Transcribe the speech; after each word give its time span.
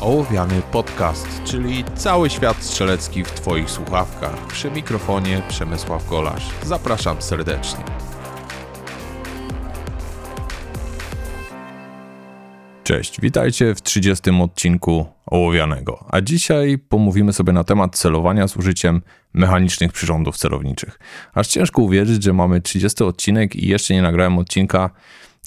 Ołowiany 0.00 0.62
Podcast, 0.72 1.42
czyli 1.44 1.84
cały 1.94 2.30
świat 2.30 2.56
strzelecki 2.62 3.24
w 3.24 3.30
Twoich 3.30 3.70
słuchawkach. 3.70 4.46
Przy 4.46 4.70
mikrofonie 4.70 5.42
Przemysław 5.48 6.08
Golasz. 6.08 6.50
Zapraszam 6.62 7.22
serdecznie. 7.22 7.84
Cześć, 12.84 13.20
witajcie 13.20 13.74
w 13.74 13.82
30 13.82 14.30
odcinku 14.30 15.06
Ołowianego. 15.26 16.04
A 16.10 16.20
dzisiaj 16.20 16.78
pomówimy 16.78 17.32
sobie 17.32 17.52
na 17.52 17.64
temat 17.64 17.96
celowania 17.96 18.48
z 18.48 18.56
użyciem 18.56 19.02
mechanicznych 19.34 19.92
przyrządów 19.92 20.36
celowniczych. 20.36 20.98
Aż 21.34 21.48
ciężko 21.48 21.82
uwierzyć, 21.82 22.22
że 22.22 22.32
mamy 22.32 22.60
30 22.60 23.04
odcinek 23.04 23.56
i 23.56 23.68
jeszcze 23.68 23.94
nie 23.94 24.02
nagrałem 24.02 24.38
odcinka 24.38 24.90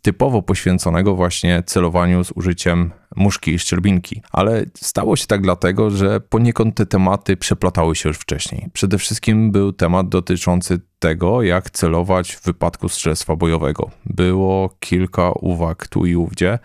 typowo 0.01 0.41
poświęconego 0.41 1.15
właśnie 1.15 1.63
celowaniu 1.65 2.23
z 2.23 2.31
użyciem 2.31 2.91
muszki 3.15 3.51
i 3.51 3.59
szczerbinki. 3.59 4.21
Ale 4.31 4.65
stało 4.75 5.15
się 5.15 5.27
tak 5.27 5.41
dlatego, 5.41 5.89
że 5.89 6.19
poniekąd 6.19 6.75
te 6.75 6.85
tematy 6.85 7.37
przeplatały 7.37 7.95
się 7.95 8.09
już 8.09 8.17
wcześniej. 8.17 8.69
Przede 8.73 8.97
wszystkim 8.97 9.51
był 9.51 9.73
temat 9.73 10.09
dotyczący 10.09 10.79
tego, 10.99 11.41
jak 11.41 11.69
celować 11.69 12.35
w 12.35 12.43
wypadku 12.45 12.89
strzelstwa 12.89 13.35
bojowego. 13.35 13.89
Było 14.05 14.69
kilka 14.79 15.31
uwag 15.31 15.87
tu 15.87 16.05
i 16.05 16.15
ówdzie, 16.15 16.59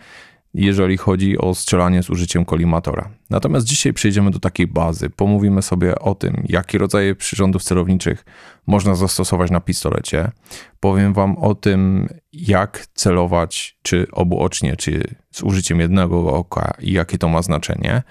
jeżeli 0.57 0.97
chodzi 0.97 1.37
o 1.37 1.55
strzelanie 1.55 2.03
z 2.03 2.09
użyciem 2.09 2.45
kolimatora. 2.45 3.09
Natomiast 3.29 3.65
dzisiaj 3.65 3.93
przejdziemy 3.93 4.31
do 4.31 4.39
takiej 4.39 4.67
bazy. 4.67 5.09
Pomówimy 5.09 5.61
sobie 5.61 5.99
o 5.99 6.15
tym, 6.15 6.43
jakie 6.49 6.77
rodzaje 6.77 7.15
przyrządów 7.15 7.63
celowniczych 7.63 8.25
można 8.67 8.95
zastosować 8.95 9.51
na 9.51 9.59
pistolecie. 9.59 10.31
Powiem 10.79 11.13
Wam 11.13 11.37
o 11.37 11.55
tym, 11.55 12.09
jak 12.33 12.87
celować, 12.93 13.77
czy 13.81 14.07
obuocznie, 14.11 14.75
czy 14.75 15.15
z 15.31 15.43
użyciem 15.43 15.79
jednego 15.79 16.33
oka 16.33 16.73
i 16.79 16.91
jakie 16.91 17.17
to 17.17 17.29
ma 17.29 17.41
znaczenie. 17.41 18.03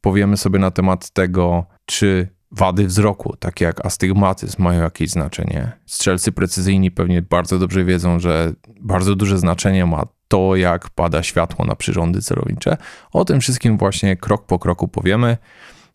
Powiemy 0.00 0.36
sobie 0.36 0.58
na 0.58 0.70
temat 0.70 1.10
tego, 1.10 1.66
czy 1.86 2.28
wady 2.50 2.86
wzroku, 2.86 3.36
takie 3.36 3.64
jak 3.64 3.86
astygmatyzm, 3.86 4.62
mają 4.62 4.82
jakieś 4.82 5.10
znaczenie. 5.10 5.72
Strzelcy 5.86 6.32
precyzyjni 6.32 6.90
pewnie 6.90 7.22
bardzo 7.22 7.58
dobrze 7.58 7.84
wiedzą, 7.84 8.18
że 8.18 8.52
bardzo 8.80 9.16
duże 9.16 9.38
znaczenie 9.38 9.86
ma 9.86 10.06
to, 10.28 10.56
jak 10.56 10.90
pada 10.90 11.22
światło 11.22 11.64
na 11.64 11.76
przyrządy 11.76 12.22
celownicze. 12.22 12.76
O 13.12 13.24
tym 13.24 13.40
wszystkim 13.40 13.78
właśnie 13.78 14.16
krok 14.16 14.46
po 14.46 14.58
kroku 14.58 14.88
powiemy. 14.88 15.36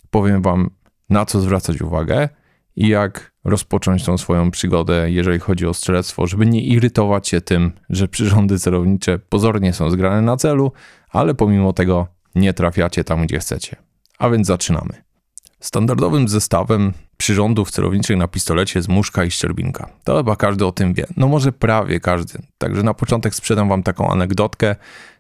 Powiem 0.09 0.41
Wam, 0.41 0.69
na 1.09 1.25
co 1.25 1.39
zwracać 1.39 1.81
uwagę 1.81 2.29
i 2.75 2.87
jak 2.87 3.33
rozpocząć 3.43 4.05
tą 4.05 4.17
swoją 4.17 4.51
przygodę, 4.51 5.11
jeżeli 5.11 5.39
chodzi 5.39 5.67
o 5.67 5.73
strzelectwo, 5.73 6.27
żeby 6.27 6.45
nie 6.45 6.61
irytować 6.61 7.27
się 7.27 7.41
tym, 7.41 7.71
że 7.89 8.07
przyrządy 8.07 8.59
celownicze 8.59 9.19
pozornie 9.19 9.73
są 9.73 9.89
zgrane 9.89 10.21
na 10.21 10.37
celu, 10.37 10.71
ale 11.09 11.35
pomimo 11.35 11.73
tego 11.73 12.07
nie 12.35 12.53
trafiacie 12.53 13.03
tam, 13.03 13.25
gdzie 13.25 13.39
chcecie. 13.39 13.75
A 14.19 14.29
więc 14.29 14.47
zaczynamy. 14.47 15.03
Standardowym 15.59 16.27
zestawem 16.27 16.93
przyrządów 17.23 17.71
celowniczych 17.71 18.17
na 18.17 18.27
pistolecie 18.27 18.79
jest 18.79 18.89
muszka 18.89 19.23
i 19.23 19.31
szczerbinka. 19.31 19.89
To 20.03 20.17
chyba 20.17 20.35
każdy 20.35 20.65
o 20.65 20.71
tym 20.71 20.93
wie. 20.93 21.05
No 21.17 21.27
może 21.27 21.51
prawie 21.51 21.99
każdy. 21.99 22.39
Także 22.57 22.83
na 22.83 22.93
początek 22.93 23.35
sprzedam 23.35 23.69
wam 23.69 23.83
taką 23.83 24.11
anegdotkę, 24.11 24.75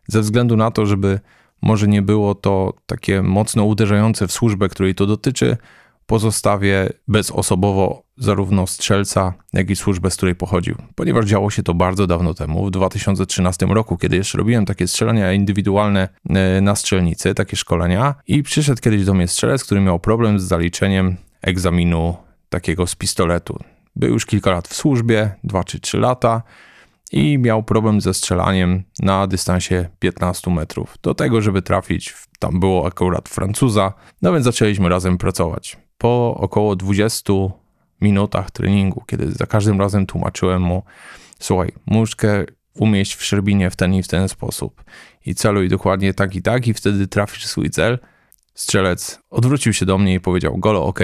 ze 0.07 0.21
względu 0.21 0.57
na 0.57 0.71
to, 0.71 0.85
żeby 0.85 1.19
może 1.61 1.87
nie 1.87 2.01
było 2.01 2.35
to 2.35 2.73
takie 2.85 3.21
mocno 3.21 3.63
uderzające 3.63 4.27
w 4.27 4.31
służbę, 4.31 4.69
której 4.69 4.95
to 4.95 5.05
dotyczy, 5.05 5.57
pozostawię 6.05 6.89
bezosobowo 7.07 8.03
zarówno 8.17 8.67
strzelca, 8.67 9.33
jak 9.53 9.69
i 9.69 9.75
służbę, 9.75 10.11
z 10.11 10.15
której 10.15 10.35
pochodził. 10.35 10.75
Ponieważ 10.95 11.25
działo 11.25 11.49
się 11.49 11.63
to 11.63 11.73
bardzo 11.73 12.07
dawno 12.07 12.33
temu, 12.33 12.65
w 12.65 12.71
2013 12.71 13.65
roku, 13.65 13.97
kiedy 13.97 14.15
jeszcze 14.15 14.37
robiłem 14.37 14.65
takie 14.65 14.87
strzelania 14.87 15.33
indywidualne 15.33 16.09
e, 16.29 16.61
na 16.61 16.75
strzelnicy, 16.75 17.33
takie 17.33 17.57
szkolenia 17.57 18.15
i 18.27 18.43
przyszedł 18.43 18.81
kiedyś 18.81 19.05
do 19.05 19.13
mnie 19.13 19.27
strzelec, 19.27 19.63
który 19.63 19.81
miał 19.81 19.99
problem 19.99 20.39
z 20.39 20.43
zaliczeniem 20.43 21.17
egzaminu 21.43 22.15
takiego 22.49 22.87
z 22.87 22.95
pistoletu. 22.95 23.59
Był 23.95 24.09
już 24.09 24.25
kilka 24.25 24.51
lat 24.51 24.67
w 24.67 24.75
służbie, 24.75 25.31
2 25.43 25.63
czy 25.63 25.79
3 25.79 25.97
lata 25.97 26.41
i 27.11 27.37
miał 27.37 27.63
problem 27.63 28.01
ze 28.01 28.13
strzelaniem 28.13 28.83
na 28.99 29.27
dystansie 29.27 29.89
15 29.99 30.51
metrów. 30.51 30.97
Do 31.01 31.13
tego, 31.13 31.41
żeby 31.41 31.61
trafić, 31.61 32.13
tam 32.39 32.59
było 32.59 32.87
akurat 32.87 33.29
Francuza, 33.29 33.93
no 34.21 34.33
więc 34.33 34.45
zaczęliśmy 34.45 34.89
razem 34.89 35.17
pracować 35.17 35.77
po 35.97 36.35
około 36.37 36.75
20 36.75 37.33
minutach 38.01 38.51
treningu, 38.51 39.03
kiedy 39.07 39.31
za 39.31 39.45
każdym 39.45 39.79
razem 39.79 40.05
tłumaczyłem 40.05 40.61
mu, 40.61 40.83
słuchaj, 41.39 41.71
muszkę 41.85 42.45
umieść 42.73 43.15
w 43.15 43.23
szerbinie 43.23 43.69
w 43.69 43.75
ten 43.75 43.93
i 43.93 44.03
w 44.03 44.07
ten 44.07 44.29
sposób 44.29 44.83
i 45.25 45.35
celuj 45.35 45.69
dokładnie 45.69 46.13
tak 46.13 46.35
i 46.35 46.41
tak 46.41 46.67
i 46.67 46.73
wtedy 46.73 47.07
trafisz 47.07 47.45
swój 47.45 47.69
cel. 47.69 47.99
Strzelec 48.55 49.19
odwrócił 49.29 49.73
się 49.73 49.85
do 49.85 49.97
mnie 49.97 50.13
i 50.13 50.19
powiedział, 50.19 50.57
Golo, 50.57 50.85
ok, 50.85 50.99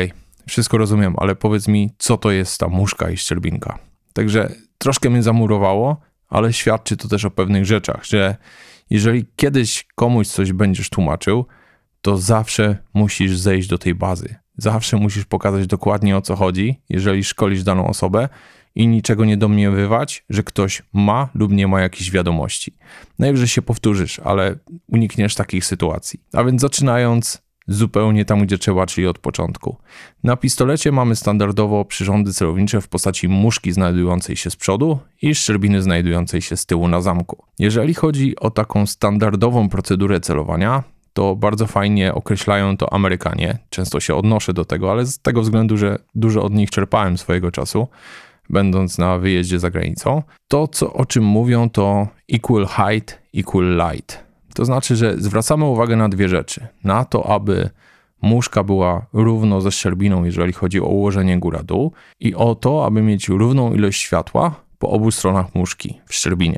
wszystko 0.49 0.77
rozumiem, 0.77 1.15
ale 1.17 1.35
powiedz 1.35 1.67
mi, 1.67 1.89
co 1.97 2.17
to 2.17 2.31
jest 2.31 2.59
ta 2.59 2.67
muszka 2.67 3.09
i 3.09 3.17
szczerbinka. 3.17 3.79
Także 4.13 4.51
troszkę 4.77 5.09
mnie 5.09 5.23
zamurowało, 5.23 6.01
ale 6.29 6.53
świadczy 6.53 6.97
to 6.97 7.07
też 7.07 7.25
o 7.25 7.31
pewnych 7.31 7.65
rzeczach, 7.65 8.05
że 8.05 8.35
jeżeli 8.89 9.25
kiedyś 9.35 9.85
komuś 9.95 10.27
coś 10.27 10.53
będziesz 10.53 10.89
tłumaczył, 10.89 11.45
to 12.01 12.17
zawsze 12.17 12.77
musisz 12.93 13.37
zejść 13.37 13.67
do 13.67 13.77
tej 13.77 13.95
bazy. 13.95 14.35
Zawsze 14.57 14.97
musisz 14.97 15.25
pokazać 15.25 15.67
dokładnie 15.67 16.17
o 16.17 16.21
co 16.21 16.35
chodzi, 16.35 16.81
jeżeli 16.89 17.23
szkolisz 17.23 17.63
daną 17.63 17.87
osobę 17.87 18.29
i 18.75 18.87
niczego 18.87 19.25
nie 19.25 19.37
domniewywać, 19.37 20.25
że 20.29 20.43
ktoś 20.43 20.83
ma 20.93 21.29
lub 21.33 21.51
nie 21.51 21.67
ma 21.67 21.81
jakichś 21.81 22.11
wiadomości. 22.11 22.77
Najwyżej 23.19 23.47
się 23.47 23.61
powtórzysz, 23.61 24.19
ale 24.19 24.55
unikniesz 24.87 25.35
takich 25.35 25.65
sytuacji. 25.65 26.19
A 26.33 26.43
więc 26.43 26.61
zaczynając 26.61 27.41
zupełnie 27.69 28.25
tam, 28.25 28.45
gdzie 28.45 28.57
trzeba, 28.57 28.85
czyli 28.85 29.07
od 29.07 29.19
początku. 29.19 29.77
Na 30.23 30.37
pistolecie 30.37 30.91
mamy 30.91 31.15
standardowo 31.15 31.85
przyrządy 31.85 32.33
celownicze 32.33 32.81
w 32.81 32.87
postaci 32.87 33.27
muszki 33.27 33.71
znajdującej 33.71 34.35
się 34.35 34.49
z 34.49 34.55
przodu 34.55 34.99
i 35.21 35.35
szczerbiny 35.35 35.81
znajdującej 35.81 36.41
się 36.41 36.57
z 36.57 36.65
tyłu 36.65 36.87
na 36.87 37.01
zamku. 37.01 37.43
Jeżeli 37.59 37.93
chodzi 37.93 38.35
o 38.35 38.51
taką 38.51 38.85
standardową 38.85 39.69
procedurę 39.69 40.19
celowania, 40.19 40.83
to 41.13 41.35
bardzo 41.35 41.67
fajnie 41.67 42.13
określają 42.13 42.77
to 42.77 42.93
Amerykanie. 42.93 43.57
Często 43.69 43.99
się 43.99 44.15
odnoszę 44.15 44.53
do 44.53 44.65
tego, 44.65 44.91
ale 44.91 45.05
z 45.05 45.19
tego 45.19 45.41
względu, 45.41 45.77
że 45.77 45.99
dużo 46.15 46.43
od 46.43 46.53
nich 46.53 46.69
czerpałem 46.69 47.17
swojego 47.17 47.51
czasu, 47.51 47.87
będąc 48.49 48.97
na 48.97 49.17
wyjeździe 49.17 49.59
za 49.59 49.69
granicą. 49.69 50.23
To, 50.47 50.67
co, 50.67 50.93
o 50.93 51.05
czym 51.05 51.23
mówią, 51.23 51.69
to 51.69 52.07
equal 52.33 52.67
height, 52.67 53.19
equal 53.35 53.91
light. 53.91 54.28
To 54.59 54.65
znaczy, 54.65 54.95
że 54.95 55.15
zwracamy 55.17 55.65
uwagę 55.65 55.95
na 55.95 56.09
dwie 56.09 56.29
rzeczy. 56.29 56.67
Na 56.83 57.05
to, 57.05 57.29
aby 57.29 57.69
muszka 58.21 58.63
była 58.63 59.05
równo 59.13 59.61
ze 59.61 59.71
szczerbiną, 59.71 60.23
jeżeli 60.23 60.53
chodzi 60.53 60.79
o 60.79 60.85
ułożenie 60.85 61.39
góra-dół, 61.39 61.91
i 62.19 62.35
o 62.35 62.55
to, 62.55 62.85
aby 62.85 63.01
mieć 63.01 63.29
równą 63.29 63.73
ilość 63.73 64.01
światła 64.01 64.55
po 64.79 64.89
obu 64.89 65.11
stronach 65.11 65.55
muszki 65.55 66.01
w 66.05 66.13
szczerbinie. 66.13 66.57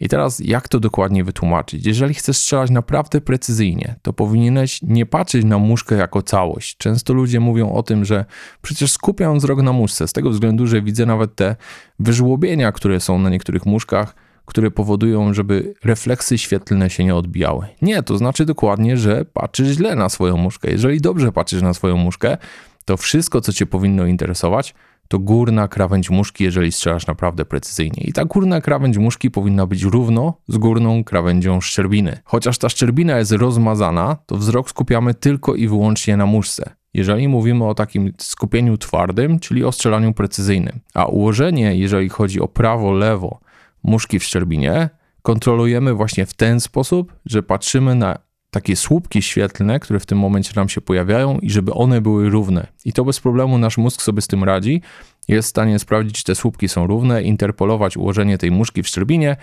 I 0.00 0.08
teraz 0.08 0.40
jak 0.40 0.68
to 0.68 0.80
dokładnie 0.80 1.24
wytłumaczyć? 1.24 1.86
Jeżeli 1.86 2.14
chcesz 2.14 2.36
strzelać 2.36 2.70
naprawdę 2.70 3.20
precyzyjnie, 3.20 3.94
to 4.02 4.12
powinieneś 4.12 4.82
nie 4.82 5.06
patrzeć 5.06 5.44
na 5.44 5.58
muszkę 5.58 5.94
jako 5.94 6.22
całość. 6.22 6.76
Często 6.76 7.14
ludzie 7.14 7.40
mówią 7.40 7.72
o 7.72 7.82
tym, 7.82 8.04
że 8.04 8.24
przecież 8.62 8.92
skupiam 8.92 9.38
wzrok 9.38 9.62
na 9.62 9.72
muszce, 9.72 10.08
z 10.08 10.12
tego 10.12 10.30
względu, 10.30 10.66
że 10.66 10.82
widzę 10.82 11.06
nawet 11.06 11.34
te 11.34 11.56
wyżłobienia, 11.98 12.72
które 12.72 13.00
są 13.00 13.18
na 13.18 13.30
niektórych 13.30 13.66
muszkach, 13.66 14.14
które 14.52 14.70
powodują, 14.70 15.34
żeby 15.34 15.74
refleksy 15.84 16.38
świetlne 16.38 16.90
się 16.90 17.04
nie 17.04 17.14
odbijały. 17.14 17.66
Nie, 17.82 18.02
to 18.02 18.18
znaczy 18.18 18.44
dokładnie, 18.44 18.96
że 18.96 19.24
patrzysz 19.24 19.68
źle 19.68 19.96
na 19.96 20.08
swoją 20.08 20.36
muszkę. 20.36 20.70
Jeżeli 20.70 21.00
dobrze 21.00 21.32
patrzysz 21.32 21.62
na 21.62 21.74
swoją 21.74 21.96
muszkę, 21.96 22.36
to 22.84 22.96
wszystko, 22.96 23.40
co 23.40 23.52
cię 23.52 23.66
powinno 23.66 24.06
interesować, 24.06 24.74
to 25.08 25.18
górna 25.18 25.68
krawędź 25.68 26.10
muszki, 26.10 26.44
jeżeli 26.44 26.72
strzelasz 26.72 27.06
naprawdę 27.06 27.44
precyzyjnie. 27.44 28.02
I 28.04 28.12
ta 28.12 28.24
górna 28.24 28.60
krawędź 28.60 28.98
muszki 28.98 29.30
powinna 29.30 29.66
być 29.66 29.82
równo 29.82 30.34
z 30.48 30.58
górną 30.58 31.04
krawędzią 31.04 31.60
szczerbiny. 31.60 32.20
Chociaż 32.24 32.58
ta 32.58 32.68
szczerbina 32.68 33.18
jest 33.18 33.32
rozmazana, 33.32 34.16
to 34.26 34.36
wzrok 34.36 34.70
skupiamy 34.70 35.14
tylko 35.14 35.54
i 35.54 35.68
wyłącznie 35.68 36.16
na 36.16 36.26
muszce. 36.26 36.74
Jeżeli 36.94 37.28
mówimy 37.28 37.64
o 37.64 37.74
takim 37.74 38.12
skupieniu 38.18 38.78
twardym, 38.78 39.38
czyli 39.38 39.64
o 39.64 39.72
strzelaniu 39.72 40.12
precyzyjnym. 40.12 40.80
A 40.94 41.06
ułożenie, 41.06 41.76
jeżeli 41.76 42.08
chodzi 42.08 42.40
o 42.40 42.48
prawo, 42.48 42.92
lewo 42.92 43.40
muszki 43.82 44.18
w 44.18 44.24
szczerbinie, 44.24 44.90
kontrolujemy 45.22 45.94
właśnie 45.94 46.26
w 46.26 46.34
ten 46.34 46.60
sposób, 46.60 47.12
że 47.26 47.42
patrzymy 47.42 47.94
na 47.94 48.18
takie 48.50 48.76
słupki 48.76 49.22
świetlne, 49.22 49.80
które 49.80 50.00
w 50.00 50.06
tym 50.06 50.18
momencie 50.18 50.52
nam 50.56 50.68
się 50.68 50.80
pojawiają 50.80 51.38
i 51.38 51.50
żeby 51.50 51.72
one 51.72 52.00
były 52.00 52.30
równe. 52.30 52.66
I 52.84 52.92
to 52.92 53.04
bez 53.04 53.20
problemu 53.20 53.58
nasz 53.58 53.78
mózg 53.78 54.02
sobie 54.02 54.22
z 54.22 54.26
tym 54.26 54.44
radzi. 54.44 54.82
Jest 55.28 55.48
w 55.48 55.50
stanie 55.50 55.78
sprawdzić, 55.78 56.16
czy 56.16 56.24
te 56.24 56.34
słupki 56.34 56.68
są 56.68 56.86
równe, 56.86 57.22
interpolować 57.22 57.96
ułożenie 57.96 58.38
tej 58.38 58.50
muszki 58.50 58.82
w 58.82 58.88
szczerbinie 58.88 59.36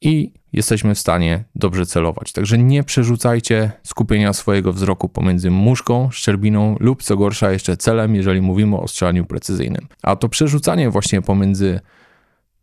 i 0.00 0.32
jesteśmy 0.52 0.94
w 0.94 0.98
stanie 0.98 1.44
dobrze 1.54 1.86
celować. 1.86 2.32
Także 2.32 2.58
nie 2.58 2.82
przerzucajcie 2.82 3.72
skupienia 3.82 4.32
swojego 4.32 4.72
wzroku 4.72 5.08
pomiędzy 5.08 5.50
muszką, 5.50 6.10
szczerbiną 6.10 6.76
lub 6.80 7.02
co 7.02 7.16
gorsza 7.16 7.52
jeszcze 7.52 7.76
celem, 7.76 8.14
jeżeli 8.14 8.40
mówimy 8.40 8.76
o 8.76 8.88
strzelaniu 8.88 9.24
precyzyjnym. 9.24 9.88
A 10.02 10.16
to 10.16 10.28
przerzucanie 10.28 10.90
właśnie 10.90 11.22
pomiędzy 11.22 11.80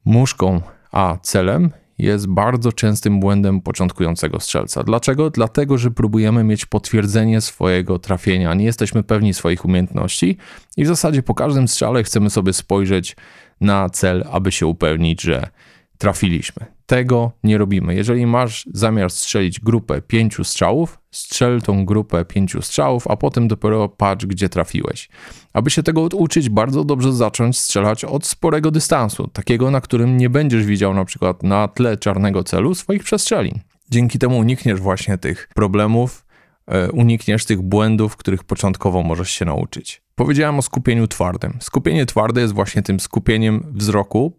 muszką 0.06 0.62
a 0.92 1.18
celem 1.22 1.72
jest 1.98 2.28
bardzo 2.28 2.72
częstym 2.72 3.20
błędem 3.20 3.62
początkującego 3.62 4.40
strzelca. 4.40 4.84
Dlaczego? 4.84 5.30
Dlatego, 5.30 5.78
że 5.78 5.92
próbujemy 5.92 6.44
mieć 6.44 6.66
potwierdzenie 6.66 7.42
swojego 7.42 8.00
trafienia, 8.00 8.54
nie 8.54 8.66
jesteśmy 8.66 9.04
pewni 9.04 9.34
swoich 9.34 9.66
umiejętności 9.66 10.38
i 10.78 10.84
w 10.84 10.88
zasadzie 10.88 11.24
po 11.24 11.36
każdym 11.36 11.68
strzale 11.68 12.04
chcemy 12.04 12.30
sobie 12.30 12.54
spojrzeć 12.54 13.16
na 13.62 13.90
cel, 13.90 14.26
aby 14.32 14.52
się 14.52 14.68
upewnić, 14.68 15.22
że 15.22 15.50
trafiliśmy. 15.98 16.79
Tego 16.90 17.32
nie 17.44 17.58
robimy. 17.58 17.96
Jeżeli 17.96 18.26
masz 18.26 18.66
zamiar 18.74 19.12
strzelić 19.12 19.60
grupę 19.60 20.02
pięciu 20.02 20.44
strzałów, 20.44 21.00
strzel 21.12 21.62
tą 21.62 21.86
grupę 21.86 22.26
pięciu 22.26 22.62
strzałów, 22.62 23.08
a 23.08 23.18
potem 23.18 23.48
dopiero 23.48 23.90
patrz, 23.90 24.26
gdzie 24.26 24.50
trafiłeś. 24.50 25.10
Aby 25.54 25.70
się 25.70 25.84
tego 25.84 26.02
uczyć, 26.02 26.50
bardzo 26.50 26.84
dobrze 26.84 27.14
zacząć 27.14 27.60
strzelać 27.60 28.06
od 28.06 28.26
sporego 28.26 28.72
dystansu, 28.72 29.28
takiego, 29.28 29.72
na 29.72 29.82
którym 29.82 30.18
nie 30.18 30.30
będziesz 30.30 30.66
widział 30.66 30.94
na 30.94 31.06
przykład 31.06 31.44
na 31.44 31.68
tle 31.68 31.98
czarnego 31.98 32.44
celu 32.44 32.76
swoich 32.76 33.04
przestrzelin. 33.04 33.60
Dzięki 33.92 34.20
temu 34.20 34.38
unikniesz 34.38 34.80
właśnie 34.80 35.18
tych 35.18 35.50
problemów, 35.56 36.26
e, 36.68 36.92
unikniesz 36.92 37.46
tych 37.46 37.62
błędów, 37.62 38.18
których 38.18 38.44
początkowo 38.44 39.04
możesz 39.04 39.32
się 39.32 39.46
nauczyć. 39.46 40.02
Powiedziałem 40.16 40.60
o 40.60 40.62
skupieniu 40.62 41.08
twardym. 41.08 41.58
Skupienie 41.60 42.06
twarde 42.06 42.42
jest 42.42 42.54
właśnie 42.54 42.82
tym 42.82 43.00
skupieniem 43.00 43.74
wzroku 43.76 44.34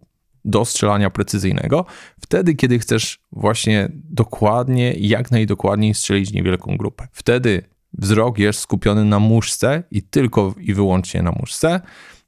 do 0.45 0.65
strzelania 0.65 1.09
precyzyjnego, 1.09 1.85
wtedy, 2.21 2.55
kiedy 2.55 2.79
chcesz 2.79 3.19
właśnie 3.31 3.89
dokładnie, 3.93 4.93
jak 4.93 5.31
najdokładniej 5.31 5.93
strzelić 5.93 6.31
niewielką 6.33 6.77
grupę. 6.77 7.07
Wtedy 7.11 7.63
wzrok 7.93 8.37
jest 8.37 8.59
skupiony 8.59 9.05
na 9.05 9.19
muszce 9.19 9.83
i 9.91 10.01
tylko 10.01 10.53
i 10.59 10.73
wyłącznie 10.73 11.21
na 11.21 11.31
muszce, 11.31 11.81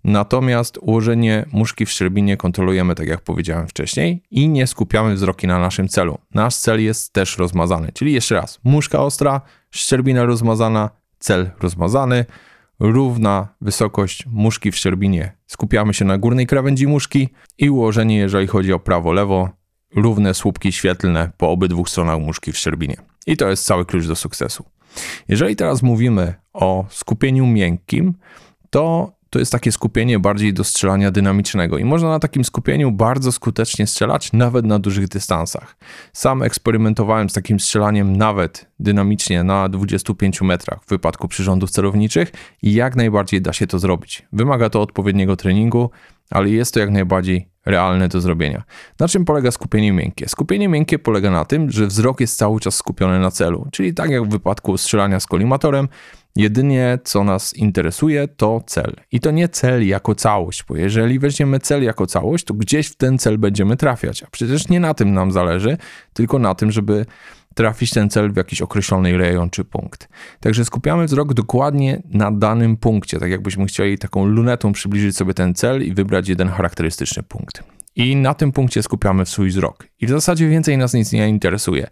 natomiast 0.03 0.77
ułożenie 0.81 1.45
muszki 1.51 1.85
w 1.85 1.91
szczerbinie 1.91 2.37
kontrolujemy, 2.37 2.95
tak 2.95 3.07
jak 3.07 3.21
powiedziałem 3.21 3.67
wcześniej, 3.67 4.23
i 4.31 4.49
nie 4.49 4.67
skupiamy 4.67 5.13
wzroki 5.15 5.47
na 5.47 5.59
naszym 5.59 5.87
celu. 5.87 6.17
Nasz 6.33 6.55
cel 6.55 6.83
jest 6.83 7.13
też 7.13 7.37
rozmazany, 7.37 7.91
czyli 7.93 8.13
jeszcze 8.13 8.35
raz, 8.35 8.59
muszka 8.63 8.99
ostra, 8.99 9.41
szczerbina 9.71 10.25
rozmazana, 10.25 10.89
cel 11.19 11.51
rozmazany, 11.61 12.25
równa 12.79 13.47
wysokość 13.61 14.25
muszki 14.25 14.71
w 14.71 14.77
szczerbinie. 14.77 15.37
Skupiamy 15.47 15.93
się 15.93 16.05
na 16.05 16.17
górnej 16.17 16.47
krawędzi 16.47 16.87
muszki 16.87 17.29
i 17.57 17.69
ułożenie, 17.69 18.17
jeżeli 18.17 18.47
chodzi 18.47 18.73
o 18.73 18.79
prawo-lewo, 18.79 19.49
równe 19.95 20.33
słupki 20.33 20.71
świetlne 20.71 21.31
po 21.37 21.51
obydwu 21.51 21.85
stronach 21.85 22.19
muszki 22.19 22.51
w 22.51 22.57
szczerbinie. 22.57 22.95
I 23.27 23.37
to 23.37 23.49
jest 23.49 23.65
cały 23.65 23.85
klucz 23.85 24.07
do 24.07 24.15
sukcesu. 24.15 24.65
Jeżeli 25.27 25.55
teraz 25.55 25.83
mówimy 25.83 26.33
o 26.53 26.85
skupieniu 26.89 27.45
miękkim, 27.45 28.13
to 28.69 29.11
to 29.33 29.39
jest 29.39 29.51
takie 29.51 29.71
skupienie 29.71 30.19
bardziej 30.19 30.53
do 30.53 30.63
strzelania 30.63 31.11
dynamicznego 31.11 31.77
i 31.77 31.85
można 31.85 32.09
na 32.09 32.19
takim 32.19 32.43
skupieniu 32.43 32.91
bardzo 32.91 33.31
skutecznie 33.31 33.87
strzelać, 33.87 34.33
nawet 34.33 34.65
na 34.65 34.79
dużych 34.79 35.07
dystansach. 35.07 35.77
Sam 36.13 36.43
eksperymentowałem 36.43 37.29
z 37.29 37.33
takim 37.33 37.59
strzelaniem 37.59 38.17
nawet 38.17 38.65
dynamicznie 38.79 39.43
na 39.43 39.69
25 39.69 40.41
metrach 40.41 40.83
w 40.83 40.89
wypadku 40.89 41.27
przyrządów 41.27 41.71
celowniczych 41.71 42.31
i 42.61 42.73
jak 42.73 42.95
najbardziej 42.95 43.41
da 43.41 43.53
się 43.53 43.67
to 43.67 43.79
zrobić. 43.79 44.25
Wymaga 44.33 44.69
to 44.69 44.81
odpowiedniego 44.81 45.35
treningu, 45.35 45.89
ale 46.29 46.49
jest 46.49 46.73
to 46.73 46.79
jak 46.79 46.89
najbardziej 46.89 47.47
realne 47.65 48.07
do 48.07 48.21
zrobienia. 48.21 48.63
Na 48.99 49.07
czym 49.07 49.25
polega 49.25 49.51
skupienie 49.51 49.93
miękkie? 49.93 50.29
Skupienie 50.29 50.67
miękkie 50.67 50.99
polega 50.99 51.31
na 51.31 51.45
tym, 51.45 51.71
że 51.71 51.87
wzrok 51.87 52.19
jest 52.19 52.37
cały 52.37 52.59
czas 52.59 52.75
skupiony 52.75 53.19
na 53.19 53.31
celu, 53.31 53.67
czyli 53.71 53.93
tak 53.93 54.09
jak 54.09 54.23
w 54.23 54.29
wypadku 54.29 54.77
strzelania 54.77 55.19
z 55.19 55.27
kolimatorem, 55.27 55.87
Jedynie 56.35 56.99
co 57.03 57.23
nas 57.23 57.53
interesuje 57.53 58.27
to 58.27 58.61
cel. 58.65 58.95
I 59.11 59.19
to 59.19 59.31
nie 59.31 59.49
cel 59.49 59.87
jako 59.87 60.15
całość, 60.15 60.63
bo 60.63 60.75
jeżeli 60.75 61.19
weźmiemy 61.19 61.59
cel 61.59 61.83
jako 61.83 62.07
całość, 62.07 62.45
to 62.45 62.53
gdzieś 62.53 62.87
w 62.87 62.95
ten 62.95 63.17
cel 63.17 63.37
będziemy 63.37 63.77
trafiać. 63.77 64.23
A 64.23 64.27
przecież 64.31 64.69
nie 64.69 64.79
na 64.79 64.93
tym 64.93 65.13
nam 65.13 65.31
zależy, 65.31 65.77
tylko 66.13 66.39
na 66.39 66.55
tym, 66.55 66.71
żeby 66.71 67.05
trafić 67.53 67.91
ten 67.91 68.09
cel 68.09 68.31
w 68.31 68.37
jakiś 68.37 68.61
określony 68.61 69.17
rejon 69.17 69.49
czy 69.49 69.63
punkt. 69.63 70.09
Także 70.39 70.65
skupiamy 70.65 71.05
wzrok 71.05 71.33
dokładnie 71.33 72.01
na 72.09 72.31
danym 72.31 72.77
punkcie, 72.77 73.19
tak 73.19 73.31
jakbyśmy 73.31 73.65
chcieli 73.65 73.97
taką 73.97 74.25
lunetą 74.25 74.73
przybliżyć 74.73 75.17
sobie 75.17 75.33
ten 75.33 75.53
cel 75.53 75.83
i 75.83 75.93
wybrać 75.93 76.29
jeden 76.29 76.49
charakterystyczny 76.49 77.23
punkt. 77.23 77.63
I 77.95 78.15
na 78.15 78.33
tym 78.33 78.51
punkcie 78.51 78.83
skupiamy 78.83 79.25
swój 79.25 79.49
wzrok. 79.49 79.87
I 80.01 80.07
w 80.07 80.09
zasadzie 80.09 80.49
więcej 80.49 80.77
nas 80.77 80.93
nic 80.93 81.11
nie 81.11 81.29
interesuje. 81.29 81.87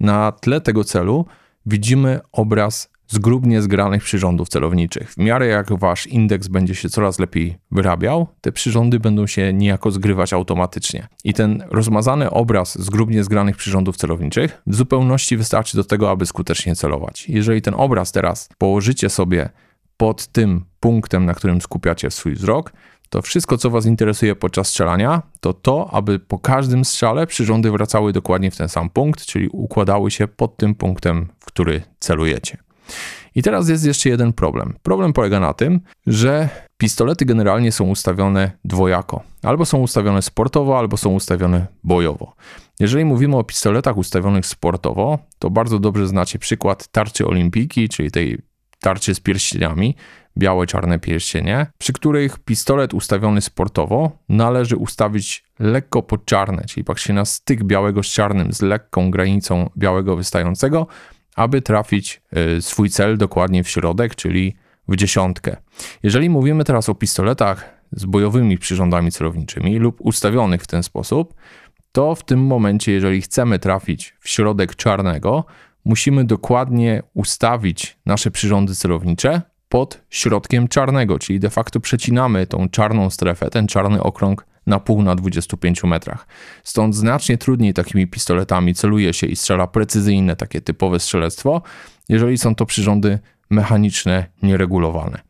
Na 0.00 0.32
tle 0.32 0.60
tego 0.60 0.84
celu 0.84 1.26
widzimy 1.66 2.20
obraz 2.32 2.89
zgrubnie 3.10 3.62
zgranych 3.62 4.02
przyrządów 4.02 4.48
celowniczych. 4.48 5.12
W 5.12 5.16
miarę 5.16 5.46
jak 5.46 5.78
wasz 5.78 6.06
indeks 6.06 6.48
będzie 6.48 6.74
się 6.74 6.88
coraz 6.88 7.18
lepiej 7.18 7.58
wyrabiał, 7.70 8.26
te 8.40 8.52
przyrządy 8.52 9.00
będą 9.00 9.26
się 9.26 9.52
niejako 9.52 9.90
zgrywać 9.90 10.32
automatycznie. 10.32 11.08
I 11.24 11.34
ten 11.34 11.64
rozmazany 11.70 12.30
obraz 12.30 12.78
zgrubnie 12.78 13.24
zgranych 13.24 13.56
przyrządów 13.56 13.96
celowniczych 13.96 14.62
w 14.66 14.74
zupełności 14.74 15.36
wystarczy 15.36 15.76
do 15.76 15.84
tego, 15.84 16.10
aby 16.10 16.26
skutecznie 16.26 16.76
celować. 16.76 17.28
Jeżeli 17.28 17.62
ten 17.62 17.74
obraz 17.76 18.12
teraz 18.12 18.48
położycie 18.58 19.08
sobie 19.08 19.48
pod 19.96 20.26
tym 20.26 20.64
punktem, 20.80 21.24
na 21.24 21.34
którym 21.34 21.60
skupiacie 21.60 22.10
swój 22.10 22.34
wzrok, 22.34 22.72
to 23.08 23.22
wszystko, 23.22 23.58
co 23.58 23.70
Was 23.70 23.86
interesuje 23.86 24.36
podczas 24.36 24.68
strzelania, 24.68 25.22
to 25.40 25.52
to, 25.52 25.90
aby 25.92 26.18
po 26.18 26.38
każdym 26.38 26.84
strzale 26.84 27.26
przyrządy 27.26 27.70
wracały 27.70 28.12
dokładnie 28.12 28.50
w 28.50 28.56
ten 28.56 28.68
sam 28.68 28.90
punkt, 28.90 29.26
czyli 29.26 29.48
układały 29.48 30.10
się 30.10 30.28
pod 30.28 30.56
tym 30.56 30.74
punktem, 30.74 31.28
w 31.40 31.44
który 31.44 31.82
celujecie. 32.00 32.69
I 33.34 33.42
teraz 33.42 33.68
jest 33.68 33.86
jeszcze 33.86 34.08
jeden 34.08 34.32
problem. 34.32 34.74
Problem 34.82 35.12
polega 35.12 35.40
na 35.40 35.54
tym, 35.54 35.80
że 36.06 36.48
pistolety 36.76 37.24
generalnie 37.24 37.72
są 37.72 37.84
ustawione 37.84 38.50
dwojako. 38.64 39.22
Albo 39.42 39.66
są 39.66 39.78
ustawione 39.78 40.22
sportowo, 40.22 40.78
albo 40.78 40.96
są 40.96 41.10
ustawione 41.10 41.66
bojowo. 41.84 42.34
Jeżeli 42.80 43.04
mówimy 43.04 43.36
o 43.36 43.44
pistoletach 43.44 43.96
ustawionych 43.96 44.46
sportowo, 44.46 45.18
to 45.38 45.50
bardzo 45.50 45.78
dobrze 45.78 46.06
znacie 46.06 46.38
przykład 46.38 46.88
tarczy 46.88 47.26
olimpijki, 47.26 47.88
czyli 47.88 48.10
tej 48.10 48.38
tarczy 48.80 49.14
z 49.14 49.20
pierścieniami, 49.20 49.96
białe, 50.38 50.66
czarne 50.66 50.98
pierścienie, 50.98 51.66
przy 51.78 51.92
których 51.92 52.38
pistolet 52.38 52.94
ustawiony 52.94 53.40
sportowo 53.40 54.10
należy 54.28 54.76
ustawić 54.76 55.44
lekko 55.58 56.02
pod 56.02 56.24
czarne, 56.24 56.64
czyli 56.64 56.84
patrzcie 56.84 57.12
na 57.12 57.24
styk 57.24 57.64
białego 57.64 58.02
z 58.02 58.06
czarnym 58.06 58.52
z 58.52 58.62
lekką 58.62 59.10
granicą 59.10 59.70
białego 59.78 60.16
wystającego, 60.16 60.86
aby 61.36 61.62
trafić 61.62 62.22
y, 62.58 62.62
swój 62.62 62.90
cel 62.90 63.18
dokładnie 63.18 63.64
w 63.64 63.68
środek, 63.68 64.14
czyli 64.14 64.54
w 64.88 64.96
dziesiątkę. 64.96 65.56
Jeżeli 66.02 66.30
mówimy 66.30 66.64
teraz 66.64 66.88
o 66.88 66.94
pistoletach 66.94 67.80
z 67.92 68.04
bojowymi 68.04 68.58
przyrządami 68.58 69.12
celowniczymi 69.12 69.78
lub 69.78 70.00
ustawionych 70.00 70.62
w 70.62 70.66
ten 70.66 70.82
sposób, 70.82 71.34
to 71.92 72.14
w 72.14 72.24
tym 72.24 72.46
momencie, 72.46 72.92
jeżeli 72.92 73.22
chcemy 73.22 73.58
trafić 73.58 74.16
w 74.20 74.28
środek 74.28 74.76
czarnego, 74.76 75.44
musimy 75.84 76.24
dokładnie 76.24 77.02
ustawić 77.14 77.98
nasze 78.06 78.30
przyrządy 78.30 78.74
celownicze 78.74 79.42
pod 79.68 80.00
środkiem 80.10 80.68
czarnego, 80.68 81.18
czyli 81.18 81.40
de 81.40 81.50
facto 81.50 81.80
przecinamy 81.80 82.46
tą 82.46 82.68
czarną 82.68 83.10
strefę, 83.10 83.50
ten 83.50 83.66
czarny 83.66 84.02
okrąg 84.02 84.46
na 84.66 84.80
pół 84.80 85.02
na 85.02 85.14
25 85.14 85.84
metrach. 85.84 86.26
Stąd 86.64 86.96
znacznie 86.96 87.38
trudniej 87.38 87.74
takimi 87.74 88.06
pistoletami 88.06 88.74
celuje 88.74 89.12
się 89.12 89.26
i 89.26 89.36
strzela 89.36 89.66
precyzyjne, 89.66 90.36
takie 90.36 90.60
typowe 90.60 91.00
strzelectwo, 91.00 91.62
jeżeli 92.08 92.38
są 92.38 92.54
to 92.54 92.66
przyrządy 92.66 93.18
mechaniczne, 93.50 94.26
nieregulowane. 94.42 95.20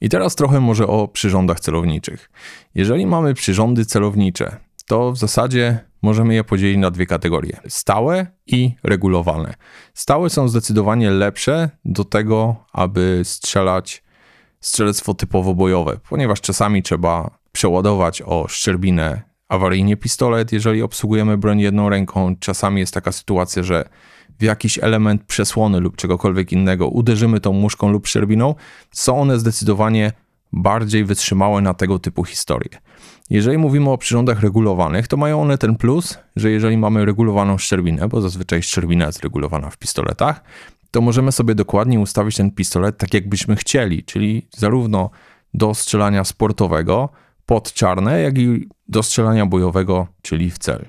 I 0.00 0.08
teraz 0.08 0.34
trochę 0.34 0.60
może 0.60 0.86
o 0.86 1.08
przyrządach 1.08 1.60
celowniczych. 1.60 2.30
Jeżeli 2.74 3.06
mamy 3.06 3.34
przyrządy 3.34 3.84
celownicze, 3.84 4.56
to 4.86 5.12
w 5.12 5.18
zasadzie 5.18 5.78
możemy 6.02 6.34
je 6.34 6.44
podzielić 6.44 6.78
na 6.78 6.90
dwie 6.90 7.06
kategorie: 7.06 7.60
stałe 7.68 8.26
i 8.46 8.74
regulowane. 8.82 9.54
Stałe 9.94 10.30
są 10.30 10.48
zdecydowanie 10.48 11.10
lepsze 11.10 11.70
do 11.84 12.04
tego, 12.04 12.56
aby 12.72 13.20
strzelać 13.24 14.02
strzelectwo 14.60 15.14
typowo 15.14 15.54
bojowe, 15.54 15.98
ponieważ 16.08 16.40
czasami 16.40 16.82
trzeba 16.82 17.39
przeładować 17.60 18.22
o 18.22 18.48
szczerbinę 18.48 19.22
awaryjnie 19.48 19.96
pistolet, 19.96 20.52
jeżeli 20.52 20.82
obsługujemy 20.82 21.38
broń 21.38 21.60
jedną 21.60 21.88
ręką. 21.88 22.36
Czasami 22.40 22.80
jest 22.80 22.94
taka 22.94 23.12
sytuacja, 23.12 23.62
że 23.62 23.88
w 24.38 24.42
jakiś 24.42 24.78
element 24.78 25.24
przesłony 25.24 25.80
lub 25.80 25.96
czegokolwiek 25.96 26.52
innego 26.52 26.88
uderzymy 26.88 27.40
tą 27.40 27.52
muszką 27.52 27.88
lub 27.88 28.06
szczerbiną. 28.06 28.54
Są 28.90 29.20
one 29.20 29.38
zdecydowanie 29.38 30.12
bardziej 30.52 31.04
wytrzymałe 31.04 31.60
na 31.60 31.74
tego 31.74 31.98
typu 31.98 32.24
historie. 32.24 32.78
Jeżeli 33.30 33.58
mówimy 33.58 33.90
o 33.90 33.98
przyrządach 33.98 34.40
regulowanych, 34.40 35.08
to 35.08 35.16
mają 35.16 35.42
one 35.42 35.58
ten 35.58 35.76
plus, 35.76 36.18
że 36.36 36.50
jeżeli 36.50 36.76
mamy 36.76 37.04
regulowaną 37.04 37.58
szczerbinę, 37.58 38.08
bo 38.08 38.20
zazwyczaj 38.20 38.62
szczerbina 38.62 39.06
jest 39.06 39.22
regulowana 39.22 39.70
w 39.70 39.76
pistoletach, 39.76 40.42
to 40.90 41.00
możemy 41.00 41.32
sobie 41.32 41.54
dokładnie 41.54 42.00
ustawić 42.00 42.36
ten 42.36 42.50
pistolet 42.50 42.98
tak, 42.98 43.14
jakbyśmy 43.14 43.56
chcieli, 43.56 44.04
czyli 44.04 44.48
zarówno 44.56 45.10
do 45.54 45.74
strzelania 45.74 46.24
sportowego, 46.24 47.08
pod 47.50 47.72
czarne, 47.72 48.20
jak 48.20 48.38
i 48.38 48.68
do 48.88 49.02
strzelania 49.02 49.46
bojowego, 49.46 50.06
czyli 50.22 50.50
w 50.50 50.58
cel. 50.58 50.86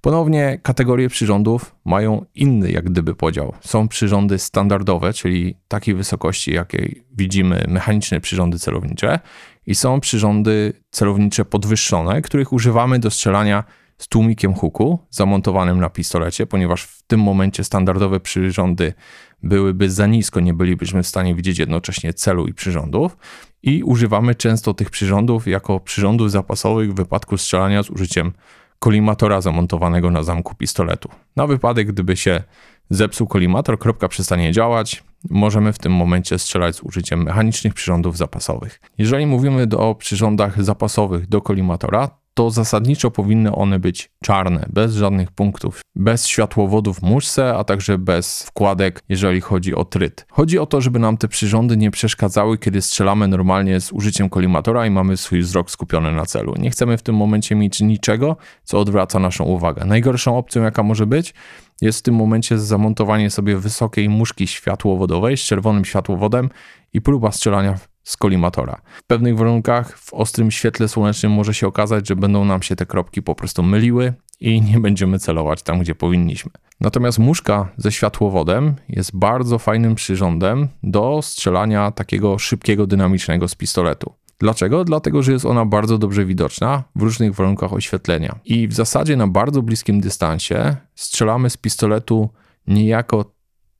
Ponownie 0.00 0.58
kategorie 0.62 1.08
przyrządów 1.08 1.74
mają 1.84 2.24
inny 2.34 2.70
jak 2.70 2.84
gdyby 2.84 3.14
podział. 3.14 3.54
Są 3.60 3.88
przyrządy 3.88 4.38
standardowe, 4.38 5.12
czyli 5.12 5.56
takiej 5.68 5.94
wysokości, 5.94 6.54
jakiej 6.54 7.04
widzimy 7.12 7.64
mechaniczne 7.68 8.20
przyrządy 8.20 8.58
celownicze 8.58 9.18
i 9.66 9.74
są 9.74 10.00
przyrządy 10.00 10.72
celownicze 10.90 11.44
podwyższone, 11.44 12.22
których 12.22 12.52
używamy 12.52 12.98
do 12.98 13.10
strzelania 13.10 13.64
z 13.98 14.08
tłumikiem 14.08 14.54
huku 14.54 14.98
zamontowanym 15.10 15.80
na 15.80 15.90
pistolecie, 15.90 16.46
ponieważ 16.46 16.82
w 16.82 17.02
tym 17.02 17.20
momencie 17.20 17.64
standardowe 17.64 18.20
przyrządy 18.20 18.92
byłyby 19.42 19.90
za 19.90 20.06
nisko, 20.06 20.40
nie 20.40 20.54
bylibyśmy 20.54 21.02
w 21.02 21.06
stanie 21.06 21.34
widzieć 21.34 21.58
jednocześnie 21.58 22.12
celu 22.12 22.46
i 22.46 22.54
przyrządów. 22.54 23.16
I 23.62 23.82
używamy 23.82 24.34
często 24.34 24.74
tych 24.74 24.90
przyrządów 24.90 25.46
jako 25.46 25.80
przyrządów 25.80 26.30
zapasowych 26.30 26.92
w 26.92 26.96
wypadku 26.96 27.38
strzelania 27.38 27.82
z 27.82 27.90
użyciem 27.90 28.32
kolimatora 28.78 29.40
zamontowanego 29.40 30.10
na 30.10 30.22
zamku 30.22 30.54
pistoletu. 30.54 31.08
Na 31.36 31.46
wypadek, 31.46 31.92
gdyby 31.92 32.16
się 32.16 32.42
zepsuł 32.90 33.26
kolimator, 33.26 33.78
kropka 33.78 34.08
przestanie 34.08 34.52
działać, 34.52 35.04
możemy 35.30 35.72
w 35.72 35.78
tym 35.78 35.92
momencie 35.92 36.38
strzelać 36.38 36.76
z 36.76 36.82
użyciem 36.82 37.22
mechanicznych 37.22 37.74
przyrządów 37.74 38.16
zapasowych. 38.16 38.80
Jeżeli 38.98 39.26
mówimy 39.26 39.66
o 39.76 39.94
przyrządach 39.94 40.64
zapasowych 40.64 41.28
do 41.28 41.40
kolimatora, 41.40 42.10
to 42.34 42.50
zasadniczo 42.50 43.10
powinny 43.10 43.54
one 43.54 43.78
być 43.78 44.10
czarne, 44.24 44.66
bez 44.72 44.94
żadnych 44.94 45.32
punktów, 45.32 45.80
bez 45.94 46.26
światłowodów 46.26 47.02
muszce, 47.02 47.54
a 47.54 47.64
także 47.64 47.98
bez 47.98 48.42
wkładek, 48.42 49.02
jeżeli 49.08 49.40
chodzi 49.40 49.74
o 49.74 49.84
tryt. 49.84 50.26
Chodzi 50.30 50.58
o 50.58 50.66
to, 50.66 50.80
żeby 50.80 50.98
nam 50.98 51.16
te 51.16 51.28
przyrządy 51.28 51.76
nie 51.76 51.90
przeszkadzały, 51.90 52.58
kiedy 52.58 52.82
strzelamy 52.82 53.28
normalnie 53.28 53.80
z 53.80 53.92
użyciem 53.92 54.28
kolimatora 54.28 54.86
i 54.86 54.90
mamy 54.90 55.16
swój 55.16 55.40
wzrok 55.40 55.70
skupiony 55.70 56.12
na 56.12 56.26
celu. 56.26 56.54
Nie 56.58 56.70
chcemy 56.70 56.98
w 56.98 57.02
tym 57.02 57.16
momencie 57.16 57.54
mieć 57.54 57.80
niczego, 57.80 58.36
co 58.64 58.80
odwraca 58.80 59.18
naszą 59.18 59.44
uwagę. 59.44 59.84
Najgorszą 59.84 60.38
opcją, 60.38 60.62
jaka 60.62 60.82
może 60.82 61.06
być, 61.06 61.34
jest 61.80 61.98
w 61.98 62.02
tym 62.02 62.14
momencie 62.14 62.58
zamontowanie 62.58 63.30
sobie 63.30 63.56
wysokiej 63.56 64.08
muszki 64.08 64.46
światłowodowej 64.46 65.36
z 65.36 65.40
czerwonym 65.40 65.84
światłowodem 65.84 66.50
i 66.92 67.00
próba 67.00 67.32
strzelania 67.32 67.78
z 68.02 68.16
kolimatora. 68.16 68.80
W 68.98 69.02
pewnych 69.02 69.36
warunkach 69.36 69.98
w 69.98 70.14
ostrym 70.14 70.50
świetle 70.50 70.88
słonecznym 70.88 71.32
może 71.32 71.54
się 71.54 71.66
okazać, 71.66 72.08
że 72.08 72.16
będą 72.16 72.44
nam 72.44 72.62
się 72.62 72.76
te 72.76 72.86
kropki 72.86 73.22
po 73.22 73.34
prostu 73.34 73.62
myliły 73.62 74.14
i 74.40 74.62
nie 74.62 74.80
będziemy 74.80 75.18
celować 75.18 75.62
tam, 75.62 75.78
gdzie 75.78 75.94
powinniśmy. 75.94 76.50
Natomiast 76.80 77.18
muszka 77.18 77.68
ze 77.76 77.92
światłowodem 77.92 78.74
jest 78.88 79.16
bardzo 79.16 79.58
fajnym 79.58 79.94
przyrządem 79.94 80.68
do 80.82 81.20
strzelania 81.22 81.90
takiego 81.90 82.38
szybkiego, 82.38 82.86
dynamicznego 82.86 83.48
z 83.48 83.54
pistoletu. 83.54 84.12
Dlaczego? 84.38 84.84
Dlatego, 84.84 85.22
że 85.22 85.32
jest 85.32 85.44
ona 85.44 85.64
bardzo 85.64 85.98
dobrze 85.98 86.24
widoczna 86.24 86.82
w 86.96 87.02
różnych 87.02 87.34
warunkach 87.34 87.72
oświetlenia. 87.72 88.38
I 88.44 88.68
w 88.68 88.72
zasadzie 88.72 89.16
na 89.16 89.26
bardzo 89.26 89.62
bliskim 89.62 90.00
dystansie 90.00 90.76
strzelamy 90.94 91.50
z 91.50 91.56
pistoletu 91.56 92.30
niejako 92.66 93.24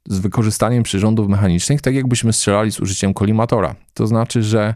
z 0.09 0.19
wykorzystaniem 0.19 0.83
przyrządów 0.83 1.29
mechanicznych, 1.29 1.81
tak 1.81 1.95
jakbyśmy 1.95 2.33
strzelali 2.33 2.73
z 2.73 2.81
użyciem 2.81 3.15
kolimatora. 3.15 3.75
To 3.95 4.07
znaczy, 4.07 4.43
że 4.43 4.75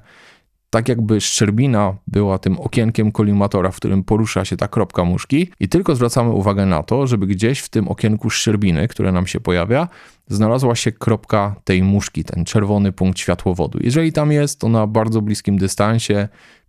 tak 0.70 0.88
jakby 0.88 1.20
szczerbina 1.20 1.94
była 2.06 2.38
tym 2.38 2.60
okienkiem 2.60 3.12
kolimatora, 3.12 3.70
w 3.70 3.76
którym 3.76 4.04
porusza 4.04 4.44
się 4.44 4.56
ta 4.56 4.68
kropka 4.68 5.04
muszki 5.04 5.50
i 5.60 5.68
tylko 5.68 5.96
zwracamy 5.96 6.30
uwagę 6.30 6.66
na 6.66 6.82
to, 6.82 7.06
żeby 7.06 7.26
gdzieś 7.26 7.60
w 7.60 7.68
tym 7.68 7.88
okienku 7.88 8.30
szczerbiny, 8.30 8.88
które 8.88 9.12
nam 9.12 9.26
się 9.26 9.40
pojawia, 9.40 9.88
znalazła 10.28 10.74
się 10.74 10.92
kropka 10.92 11.54
tej 11.64 11.82
muszki, 11.82 12.24
ten 12.24 12.44
czerwony 12.44 12.92
punkt 12.92 13.18
światłowodu. 13.18 13.78
Jeżeli 13.82 14.12
tam 14.12 14.32
jest, 14.32 14.60
to 14.60 14.68
na 14.68 14.86
bardzo 14.86 15.22
bliskim 15.22 15.58
dystansie, 15.58 16.28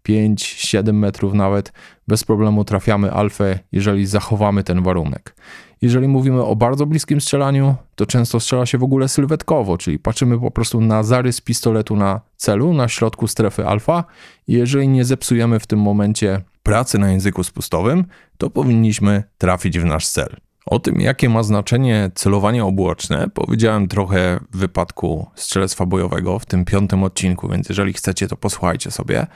5-7 0.09 0.93
metrów 0.93 1.33
nawet, 1.33 1.74
bez 2.07 2.24
problemu 2.24 2.63
trafiamy 2.63 3.12
alfę, 3.12 3.59
jeżeli 3.71 4.05
zachowamy 4.05 4.63
ten 4.63 4.83
warunek. 4.83 5.35
Jeżeli 5.81 6.07
mówimy 6.07 6.43
o 6.43 6.55
bardzo 6.55 6.85
bliskim 6.85 7.21
strzelaniu, 7.21 7.75
to 7.95 8.05
często 8.05 8.39
strzela 8.39 8.65
się 8.65 8.77
w 8.77 8.83
ogóle 8.83 9.07
sylwetkowo, 9.07 9.77
czyli 9.77 10.00
patrzymy 10.00 10.39
po 10.39 10.51
prostu 10.51 10.81
na 10.81 11.03
zarys 11.03 11.41
pistoletu 11.41 11.95
na 11.95 12.21
celu, 12.35 12.74
na 12.74 12.88
środku 12.88 13.27
strefy 13.27 13.67
alfa. 13.67 14.03
Jeżeli 14.47 14.88
nie 14.88 15.05
zepsujemy 15.05 15.59
w 15.59 15.67
tym 15.67 15.79
momencie 15.79 16.41
pracy 16.63 17.00
na 17.00 17.12
języku 17.12 17.43
spustowym, 17.43 18.05
to 18.38 18.50
powinniśmy 18.50 19.24
trafić 19.38 19.79
w 19.79 19.85
nasz 19.85 20.07
cel. 20.07 20.35
O 20.65 20.79
tym, 20.79 21.01
jakie 21.01 21.29
ma 21.29 21.43
znaczenie 21.43 22.12
celowanie 22.15 22.65
obłoczne, 22.65 23.27
powiedziałem 23.33 23.88
trochę 23.88 24.39
w 24.51 24.57
wypadku 24.57 25.27
strzelectwa 25.35 25.85
bojowego 25.85 26.39
w 26.39 26.45
tym 26.45 26.65
piątym 26.65 27.03
odcinku, 27.03 27.50
więc 27.50 27.69
jeżeli 27.69 27.93
chcecie, 27.93 28.27
to 28.27 28.35
posłuchajcie 28.35 28.91
sobie. 28.91 29.27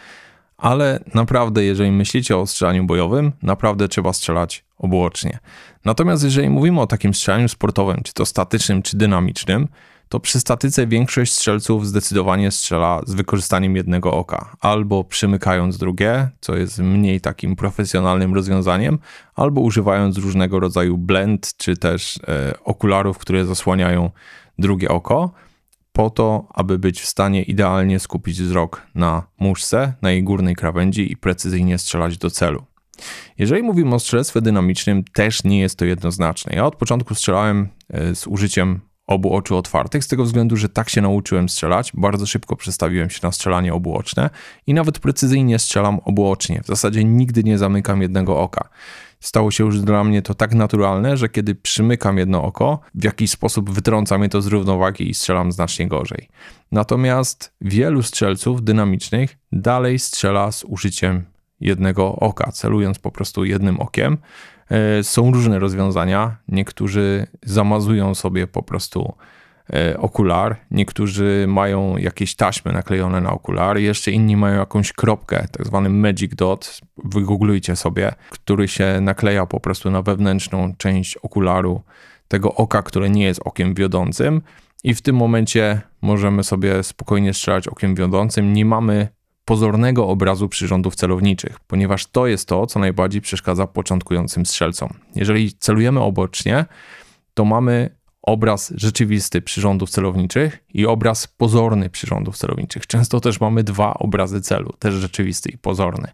Ale 0.59 0.99
naprawdę, 1.13 1.63
jeżeli 1.63 1.91
myślicie 1.91 2.37
o 2.37 2.47
strzelaniu 2.47 2.83
bojowym, 2.83 3.31
naprawdę 3.41 3.87
trzeba 3.87 4.13
strzelać 4.13 4.65
obłocznie. 4.77 5.39
Natomiast 5.85 6.23
jeżeli 6.23 6.49
mówimy 6.49 6.81
o 6.81 6.87
takim 6.87 7.13
strzelaniu 7.13 7.47
sportowym, 7.47 8.01
czy 8.03 8.13
to 8.13 8.25
statycznym, 8.25 8.81
czy 8.81 8.97
dynamicznym, 8.97 9.67
to 10.09 10.19
przy 10.19 10.39
statyce 10.39 10.87
większość 10.87 11.31
strzelców 11.33 11.87
zdecydowanie 11.87 12.51
strzela 12.51 13.01
z 13.05 13.13
wykorzystaniem 13.13 13.75
jednego 13.75 14.13
oka, 14.13 14.55
albo 14.61 15.03
przymykając 15.03 15.77
drugie, 15.77 16.29
co 16.39 16.55
jest 16.55 16.79
mniej 16.79 17.21
takim 17.21 17.55
profesjonalnym 17.55 18.33
rozwiązaniem, 18.33 18.99
albo 19.35 19.61
używając 19.61 20.17
różnego 20.17 20.59
rodzaju 20.59 20.97
blend, 20.97 21.53
czy 21.57 21.77
też 21.77 22.19
e, 22.27 22.53
okularów, 22.63 23.17
które 23.17 23.45
zasłaniają 23.45 24.09
drugie 24.57 24.89
oko, 24.89 25.31
po 25.99 26.09
to, 26.09 26.47
aby 26.53 26.79
być 26.79 27.01
w 27.01 27.05
stanie 27.05 27.43
idealnie 27.43 27.99
skupić 27.99 28.41
wzrok 28.41 28.87
na 28.95 29.23
muszce, 29.39 29.93
na 30.01 30.11
jej 30.11 30.23
górnej 30.23 30.55
krawędzi 30.55 31.11
i 31.11 31.17
precyzyjnie 31.17 31.77
strzelać 31.77 32.17
do 32.17 32.29
celu. 32.29 32.63
Jeżeli 33.37 33.63
mówimy 33.63 33.95
o 33.95 33.99
strzelectwie 33.99 34.41
dynamicznym, 34.41 35.03
też 35.13 35.43
nie 35.43 35.59
jest 35.59 35.75
to 35.79 35.85
jednoznaczne. 35.85 36.55
Ja 36.55 36.65
od 36.65 36.75
początku 36.75 37.15
strzelałem 37.15 37.69
e, 37.89 38.15
z 38.15 38.27
użyciem 38.27 38.79
obu 39.07 39.33
oczu 39.33 39.57
otwartych, 39.57 40.03
z 40.03 40.07
tego 40.07 40.23
względu, 40.23 40.57
że 40.57 40.69
tak 40.69 40.89
się 40.89 41.01
nauczyłem 41.01 41.49
strzelać. 41.49 41.91
Bardzo 41.93 42.25
szybko 42.25 42.55
przestawiłem 42.55 43.09
się 43.09 43.19
na 43.23 43.31
strzelanie 43.31 43.73
obuoczne 43.73 44.29
i 44.67 44.73
nawet 44.73 44.99
precyzyjnie 44.99 45.59
strzelam 45.59 45.99
obuocznie. 46.05 46.61
W 46.63 46.67
zasadzie 46.67 47.03
nigdy 47.03 47.43
nie 47.43 47.57
zamykam 47.57 48.01
jednego 48.01 48.39
oka. 48.39 48.69
Stało 49.19 49.51
się 49.51 49.63
już 49.63 49.81
dla 49.81 50.03
mnie 50.03 50.21
to 50.21 50.33
tak 50.33 50.53
naturalne, 50.53 51.17
że 51.17 51.29
kiedy 51.29 51.55
przymykam 51.55 52.17
jedno 52.17 52.43
oko, 52.43 52.79
w 52.95 53.03
jakiś 53.03 53.31
sposób 53.31 53.69
wytrąca 53.69 54.17
mnie 54.17 54.29
to 54.29 54.41
z 54.41 54.47
równowagi 54.47 55.09
i 55.09 55.13
strzelam 55.13 55.51
znacznie 55.51 55.87
gorzej. 55.87 56.29
Natomiast 56.71 57.53
wielu 57.61 58.03
strzelców 58.03 58.63
dynamicznych 58.63 59.37
dalej 59.51 59.99
strzela 59.99 60.51
z 60.51 60.63
użyciem 60.63 61.25
jednego 61.59 62.15
oka, 62.15 62.51
celując 62.51 62.99
po 62.99 63.11
prostu 63.11 63.45
jednym 63.45 63.79
okiem. 63.79 64.17
E, 64.69 65.03
są 65.03 65.31
różne 65.31 65.59
rozwiązania. 65.59 66.37
Niektórzy 66.47 67.27
zamazują 67.43 68.15
sobie 68.15 68.47
po 68.47 68.63
prostu 68.63 69.13
okular, 69.97 70.55
niektórzy 70.71 71.45
mają 71.47 71.97
jakieś 71.97 72.35
taśmy 72.35 72.73
naklejone 72.73 73.21
na 73.21 73.31
okular, 73.31 73.77
jeszcze 73.77 74.11
inni 74.11 74.37
mają 74.37 74.59
jakąś 74.59 74.93
kropkę, 74.93 75.47
tak 75.51 75.65
zwany 75.65 75.89
magic 75.89 76.35
dot, 76.35 76.81
wygooglujcie 77.03 77.75
sobie, 77.75 78.13
który 78.29 78.67
się 78.67 79.01
nakleja 79.01 79.45
po 79.45 79.59
prostu 79.59 79.91
na 79.91 80.01
wewnętrzną 80.01 80.73
część 80.77 81.17
okularu 81.17 81.81
tego 82.27 82.55
oka, 82.55 82.81
które 82.81 83.09
nie 83.09 83.23
jest 83.23 83.41
okiem 83.45 83.73
wiodącym 83.73 84.41
i 84.83 84.93
w 84.93 85.01
tym 85.01 85.15
momencie 85.15 85.81
możemy 86.01 86.43
sobie 86.43 86.83
spokojnie 86.83 87.33
strzelać 87.33 87.67
okiem 87.67 87.95
wiodącym. 87.95 88.53
Nie 88.53 88.65
mamy 88.65 89.07
pozornego 89.45 90.07
obrazu 90.07 90.49
przyrządów 90.49 90.95
celowniczych, 90.95 91.59
ponieważ 91.67 92.05
to 92.05 92.27
jest 92.27 92.47
to, 92.47 92.67
co 92.67 92.79
najbardziej 92.79 93.21
przeszkadza 93.21 93.67
początkującym 93.67 94.45
strzelcom. 94.45 94.89
Jeżeli 95.15 95.53
celujemy 95.53 95.99
obocznie, 95.99 96.65
to 97.33 97.45
mamy 97.45 97.98
obraz 98.29 98.73
rzeczywisty 98.75 99.41
przyrządów 99.41 99.89
celowniczych 99.89 100.63
i 100.73 100.85
obraz 100.85 101.27
pozorny 101.27 101.89
przyrządów 101.89 102.37
celowniczych. 102.37 102.87
Często 102.87 103.19
też 103.19 103.41
mamy 103.41 103.63
dwa 103.63 103.93
obrazy 103.93 104.41
celu, 104.41 104.73
też 104.79 104.93
rzeczywisty 104.93 105.49
i 105.49 105.57
pozorny. 105.57 106.07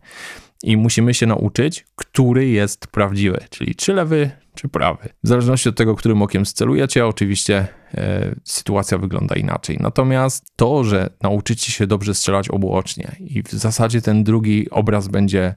I 0.64 0.78
musimy 0.78 1.14
się 1.14 1.26
nauczyć, 1.26 1.86
który 1.96 2.48
jest 2.48 2.88
prawdziwy, 2.88 3.40
czyli 3.50 3.76
czy 3.76 3.94
lewy, 3.94 4.32
czy 4.56 4.68
prawy. 4.68 5.10
W 5.24 5.28
zależności 5.28 5.70
od 5.70 5.76
tego, 5.76 5.96
którym 5.96 6.22
okiem 6.22 6.46
scelujecie, 6.46 7.08
oczywiście 7.08 7.68
e, 7.94 8.36
sytuacja 8.44 8.98
wygląda 8.98 9.36
inaczej. 9.36 9.78
Natomiast 9.80 10.52
to, 10.56 10.84
że 10.84 11.10
nauczycie 11.22 11.72
się 11.72 11.88
dobrze 11.88 12.16
strzelać 12.16 12.50
obuocznie 12.50 13.16
i 13.20 13.44
w 13.44 13.52
zasadzie 13.52 14.02
ten 14.02 14.24
drugi 14.24 14.70
obraz 14.70 15.08
będzie 15.08 15.56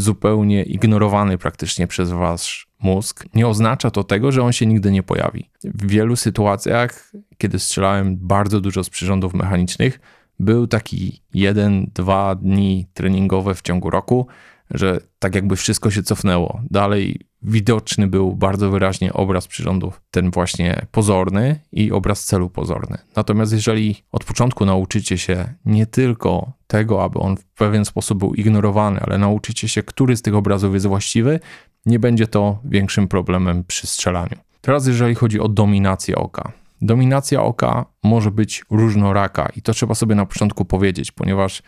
zupełnie 0.00 0.62
ignorowany 0.62 1.38
praktycznie 1.38 1.86
przez 1.86 2.10
wasz 2.10 2.68
mózg, 2.80 3.24
nie 3.34 3.48
oznacza 3.48 3.90
to 3.90 4.04
tego, 4.04 4.32
że 4.32 4.42
on 4.42 4.52
się 4.52 4.66
nigdy 4.66 4.90
nie 4.90 5.02
pojawi. 5.02 5.50
W 5.64 5.86
wielu 5.86 6.16
sytuacjach, 6.16 7.12
kiedy 7.38 7.58
strzelałem 7.58 8.16
bardzo 8.20 8.60
dużo 8.60 8.84
z 8.84 8.90
przyrządów 8.90 9.34
mechanicznych, 9.34 10.00
był 10.40 10.66
taki 10.66 11.22
jeden, 11.34 11.90
dwa 11.94 12.34
dni 12.34 12.86
treningowe 12.94 13.54
w 13.54 13.62
ciągu 13.62 13.90
roku, 13.90 14.26
że 14.70 15.00
tak 15.18 15.34
jakby 15.34 15.56
wszystko 15.56 15.90
się 15.90 16.02
cofnęło. 16.02 16.60
Dalej 16.70 17.20
widoczny 17.42 18.06
był 18.06 18.36
bardzo 18.36 18.70
wyraźnie 18.70 19.12
obraz 19.12 19.46
przyrządów, 19.46 20.00
ten 20.10 20.30
właśnie 20.30 20.86
pozorny 20.92 21.60
i 21.72 21.92
obraz 21.92 22.24
celu 22.24 22.50
pozorny. 22.50 22.98
Natomiast 23.16 23.52
jeżeli 23.52 24.02
od 24.12 24.24
początku 24.24 24.64
nauczycie 24.64 25.18
się 25.18 25.54
nie 25.64 25.86
tylko 25.86 26.52
tego, 26.66 27.04
aby 27.04 27.18
on 27.18 27.36
w 27.36 27.44
pewien 27.44 27.84
sposób 27.84 28.18
był 28.18 28.34
ignorowany, 28.34 29.00
ale 29.00 29.18
nauczycie 29.18 29.68
się, 29.68 29.82
który 29.82 30.16
z 30.16 30.22
tych 30.22 30.34
obrazów 30.34 30.74
jest 30.74 30.86
właściwy, 30.86 31.40
nie 31.86 31.98
będzie 31.98 32.26
to 32.26 32.58
większym 32.64 33.08
problemem 33.08 33.64
przy 33.64 33.86
strzelaniu. 33.86 34.36
Teraz 34.60 34.86
jeżeli 34.86 35.14
chodzi 35.14 35.40
o 35.40 35.48
dominację 35.48 36.16
oka. 36.16 36.52
Dominacja 36.80 37.42
oka 37.42 37.84
może 38.02 38.30
być 38.30 38.64
różnoraka 38.70 39.48
i 39.56 39.62
to 39.62 39.72
trzeba 39.72 39.94
sobie 39.94 40.14
na 40.14 40.26
początku 40.26 40.64
powiedzieć, 40.64 41.12
ponieważ 41.12 41.62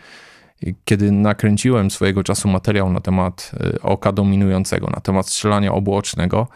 Kiedy 0.84 1.12
nakręciłem 1.12 1.90
swojego 1.90 2.24
czasu 2.24 2.48
materiał 2.48 2.92
na 2.92 3.00
temat 3.00 3.52
y, 3.74 3.82
oka 3.82 4.12
dominującego, 4.12 4.86
na 4.86 5.00
temat 5.00 5.26
strzelania 5.26 5.72
obuocznego, 5.72 6.48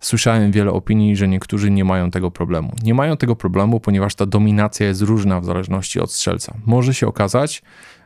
słyszałem 0.00 0.52
wiele 0.52 0.72
opinii, 0.72 1.16
że 1.16 1.28
niektórzy 1.28 1.70
nie 1.70 1.84
mają 1.84 2.10
tego 2.10 2.30
problemu. 2.30 2.72
Nie 2.82 2.94
mają 2.94 3.16
tego 3.16 3.36
problemu, 3.36 3.80
ponieważ 3.80 4.14
ta 4.14 4.26
dominacja 4.26 4.86
jest 4.86 5.02
różna 5.02 5.40
w 5.40 5.44
zależności 5.44 6.00
od 6.00 6.12
strzelca. 6.12 6.54
Może 6.66 6.94
się 6.94 7.06
okazać, 7.06 7.62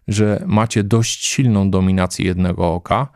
że 0.09 0.43
macie 0.47 0.83
dość 0.83 1.25
silną 1.25 1.71
dominację 1.71 2.27
jednego 2.27 2.75
oka, 2.75 3.09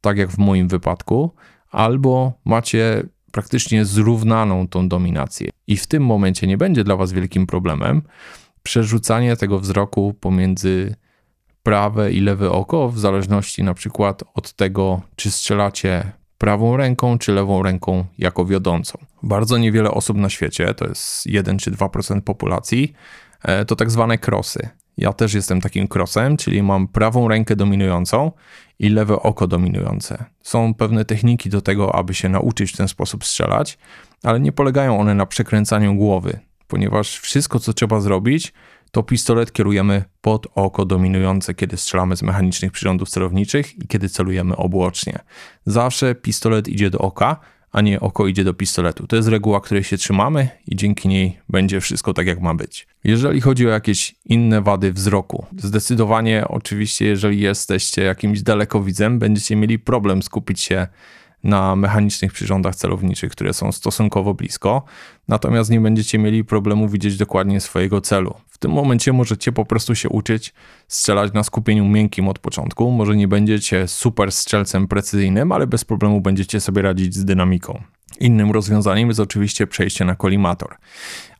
tak 0.00 0.18
jak 0.18 0.30
w 0.30 0.38
moim 0.38 0.68
wypadku, 0.68 1.30
albo 1.70 2.32
macie 2.44 3.02
praktycznie 3.32 3.84
zrównaną 3.84 4.68
tą 4.68 4.88
dominację. 4.88 5.50
I 5.66 5.76
w 5.76 5.86
tym 5.86 6.04
momencie 6.04 6.46
nie 6.46 6.56
będzie 6.56 6.84
dla 6.84 6.96
Was 6.96 7.12
wielkim 7.12 7.46
problemem 7.46 8.02
przerzucanie 8.62 9.36
tego 9.36 9.58
wzroku 9.58 10.14
pomiędzy 10.20 10.94
prawe 11.62 12.12
i 12.12 12.20
lewe 12.20 12.50
oko, 12.50 12.88
w 12.88 12.98
zależności 12.98 13.62
na 13.62 13.74
przykład 13.74 14.24
od 14.34 14.52
tego, 14.52 15.00
czy 15.16 15.30
strzelacie 15.30 16.12
prawą 16.38 16.76
ręką 16.76 17.18
czy 17.18 17.32
lewą 17.32 17.62
ręką 17.62 18.04
jako 18.18 18.44
wiodącą. 18.44 18.98
Bardzo 19.22 19.58
niewiele 19.58 19.90
osób 19.90 20.16
na 20.16 20.28
świecie, 20.28 20.74
to 20.74 20.88
jest 20.88 21.26
1 21.26 21.58
czy 21.58 21.70
2% 21.70 22.20
populacji, 22.20 22.92
e, 23.42 23.64
to 23.64 23.76
tak 23.76 23.90
zwane 23.90 24.18
krosy. 24.18 24.68
Ja 24.98 25.12
też 25.12 25.34
jestem 25.34 25.60
takim 25.60 25.88
krosem, 25.88 26.36
czyli 26.36 26.62
mam 26.62 26.88
prawą 26.88 27.28
rękę 27.28 27.56
dominującą 27.56 28.32
i 28.78 28.88
lewe 28.88 29.22
oko 29.22 29.46
dominujące. 29.46 30.24
Są 30.42 30.74
pewne 30.74 31.04
techniki 31.04 31.50
do 31.50 31.60
tego, 31.60 31.94
aby 31.94 32.14
się 32.14 32.28
nauczyć 32.28 32.72
w 32.72 32.76
ten 32.76 32.88
sposób 32.88 33.24
strzelać, 33.24 33.78
ale 34.22 34.40
nie 34.40 34.52
polegają 34.52 35.00
one 35.00 35.14
na 35.14 35.26
przekręcaniu 35.26 35.94
głowy, 35.94 36.38
ponieważ 36.68 37.18
wszystko, 37.18 37.60
co 37.60 37.72
trzeba 37.72 38.00
zrobić, 38.00 38.52
to 38.90 39.02
pistolet 39.02 39.52
kierujemy 39.52 40.04
pod 40.20 40.46
oko 40.54 40.84
dominujące, 40.84 41.54
kiedy 41.54 41.76
strzelamy 41.76 42.16
z 42.16 42.22
mechanicznych 42.22 42.72
przyrządów 42.72 43.08
celowniczych 43.08 43.78
i 43.78 43.86
kiedy 43.88 44.08
celujemy 44.08 44.56
obłocznie. 44.56 45.18
Zawsze 45.66 46.14
pistolet 46.14 46.68
idzie 46.68 46.90
do 46.90 46.98
oka, 46.98 47.40
a 47.72 47.80
nie 47.80 48.00
oko 48.00 48.26
idzie 48.26 48.44
do 48.44 48.54
pistoletu. 48.54 49.06
To 49.06 49.16
jest 49.16 49.28
reguła, 49.28 49.60
której 49.60 49.84
się 49.84 49.96
trzymamy 49.96 50.48
i 50.66 50.76
dzięki 50.76 51.08
niej 51.08 51.38
będzie 51.48 51.80
wszystko 51.80 52.14
tak, 52.14 52.26
jak 52.26 52.40
ma 52.40 52.54
być. 52.54 52.86
Jeżeli 53.04 53.40
chodzi 53.40 53.66
o 53.66 53.70
jakieś 53.70 54.14
inne 54.24 54.62
wady 54.62 54.92
wzroku, 54.92 55.46
zdecydowanie 55.58 56.44
oczywiście, 56.48 57.06
jeżeli 57.06 57.40
jesteście 57.40 58.02
jakimś 58.02 58.42
dalekowidzem, 58.42 59.18
będziecie 59.18 59.56
mieli 59.56 59.78
problem 59.78 60.22
skupić 60.22 60.60
się 60.60 60.86
na 61.44 61.76
mechanicznych 61.76 62.32
przyrządach 62.32 62.76
celowniczych, 62.76 63.32
które 63.32 63.54
są 63.54 63.72
stosunkowo 63.72 64.34
blisko, 64.34 64.82
natomiast 65.28 65.70
nie 65.70 65.80
będziecie 65.80 66.18
mieli 66.18 66.44
problemu 66.44 66.88
widzieć 66.88 67.16
dokładnie 67.16 67.60
swojego 67.60 68.00
celu. 68.00 68.34
W 68.58 68.60
tym 68.60 68.70
momencie 68.70 69.12
możecie 69.12 69.52
po 69.52 69.64
prostu 69.64 69.94
się 69.94 70.08
uczyć 70.08 70.54
strzelać 70.88 71.32
na 71.32 71.42
skupieniu 71.42 71.84
miękkim 71.84 72.28
od 72.28 72.38
początku. 72.38 72.90
Może 72.90 73.16
nie 73.16 73.28
będziecie 73.28 73.88
super 73.88 74.32
strzelcem 74.32 74.88
precyzyjnym, 74.88 75.52
ale 75.52 75.66
bez 75.66 75.84
problemu 75.84 76.20
będziecie 76.20 76.60
sobie 76.60 76.82
radzić 76.82 77.14
z 77.14 77.24
dynamiką. 77.24 77.82
Innym 78.20 78.50
rozwiązaniem 78.50 79.08
jest 79.08 79.20
oczywiście 79.20 79.66
przejście 79.66 80.04
na 80.04 80.14
kolimator. 80.14 80.76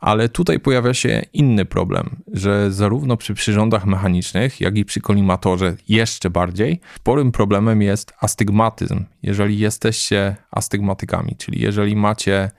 Ale 0.00 0.28
tutaj 0.28 0.60
pojawia 0.60 0.94
się 0.94 1.22
inny 1.32 1.64
problem, 1.64 2.16
że 2.32 2.72
zarówno 2.72 3.16
przy 3.16 3.34
przyrządach 3.34 3.87
mechanicznych, 3.87 4.60
jak 4.60 4.76
i 4.76 4.84
przy 4.84 5.00
kolimatorze 5.00 5.76
jeszcze 5.88 6.30
bardziej, 6.30 6.80
sporym 6.96 7.32
problemem 7.32 7.82
jest 7.82 8.12
astygmatyzm. 8.20 9.04
Jeżeli 9.22 9.58
jesteście 9.58 10.37
astygmatykami, 10.50 11.37
czyli 11.38 11.60
jeżeli 11.60 11.96
macie 11.96 12.50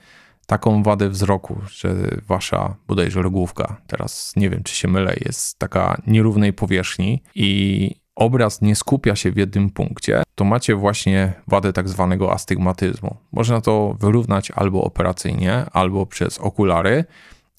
taką 0.49 0.83
wadę 0.83 1.09
wzroku, 1.09 1.61
że 1.71 1.95
wasza 2.27 2.75
bodajże 2.87 3.21
rogówka, 3.21 3.81
teraz 3.87 4.33
nie 4.35 4.49
wiem 4.49 4.63
czy 4.63 4.75
się 4.75 4.87
mylę, 4.87 5.15
jest 5.25 5.59
taka 5.59 6.01
nierównej 6.07 6.53
powierzchni 6.53 7.23
i 7.35 7.91
obraz 8.15 8.61
nie 8.61 8.75
skupia 8.75 9.15
się 9.15 9.31
w 9.31 9.37
jednym 9.37 9.69
punkcie, 9.69 10.23
to 10.35 10.45
macie 10.45 10.75
właśnie 10.75 11.33
wadę 11.47 11.73
tak 11.73 11.89
zwanego 11.89 12.33
astygmatyzmu. 12.33 13.17
Można 13.31 13.61
to 13.61 13.95
wyrównać 13.99 14.51
albo 14.51 14.83
operacyjnie, 14.83 15.65
albo 15.73 16.05
przez 16.05 16.37
okulary, 16.37 17.05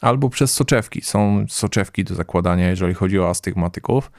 albo 0.00 0.30
przez 0.30 0.52
soczewki. 0.52 1.02
Są 1.02 1.44
soczewki 1.49 2.04
do 2.04 2.14
zakładania, 2.14 2.68
jeżeli 2.68 2.94
chodzi 2.94 3.20
o 3.20 3.28
astygmatyków. 3.28 4.10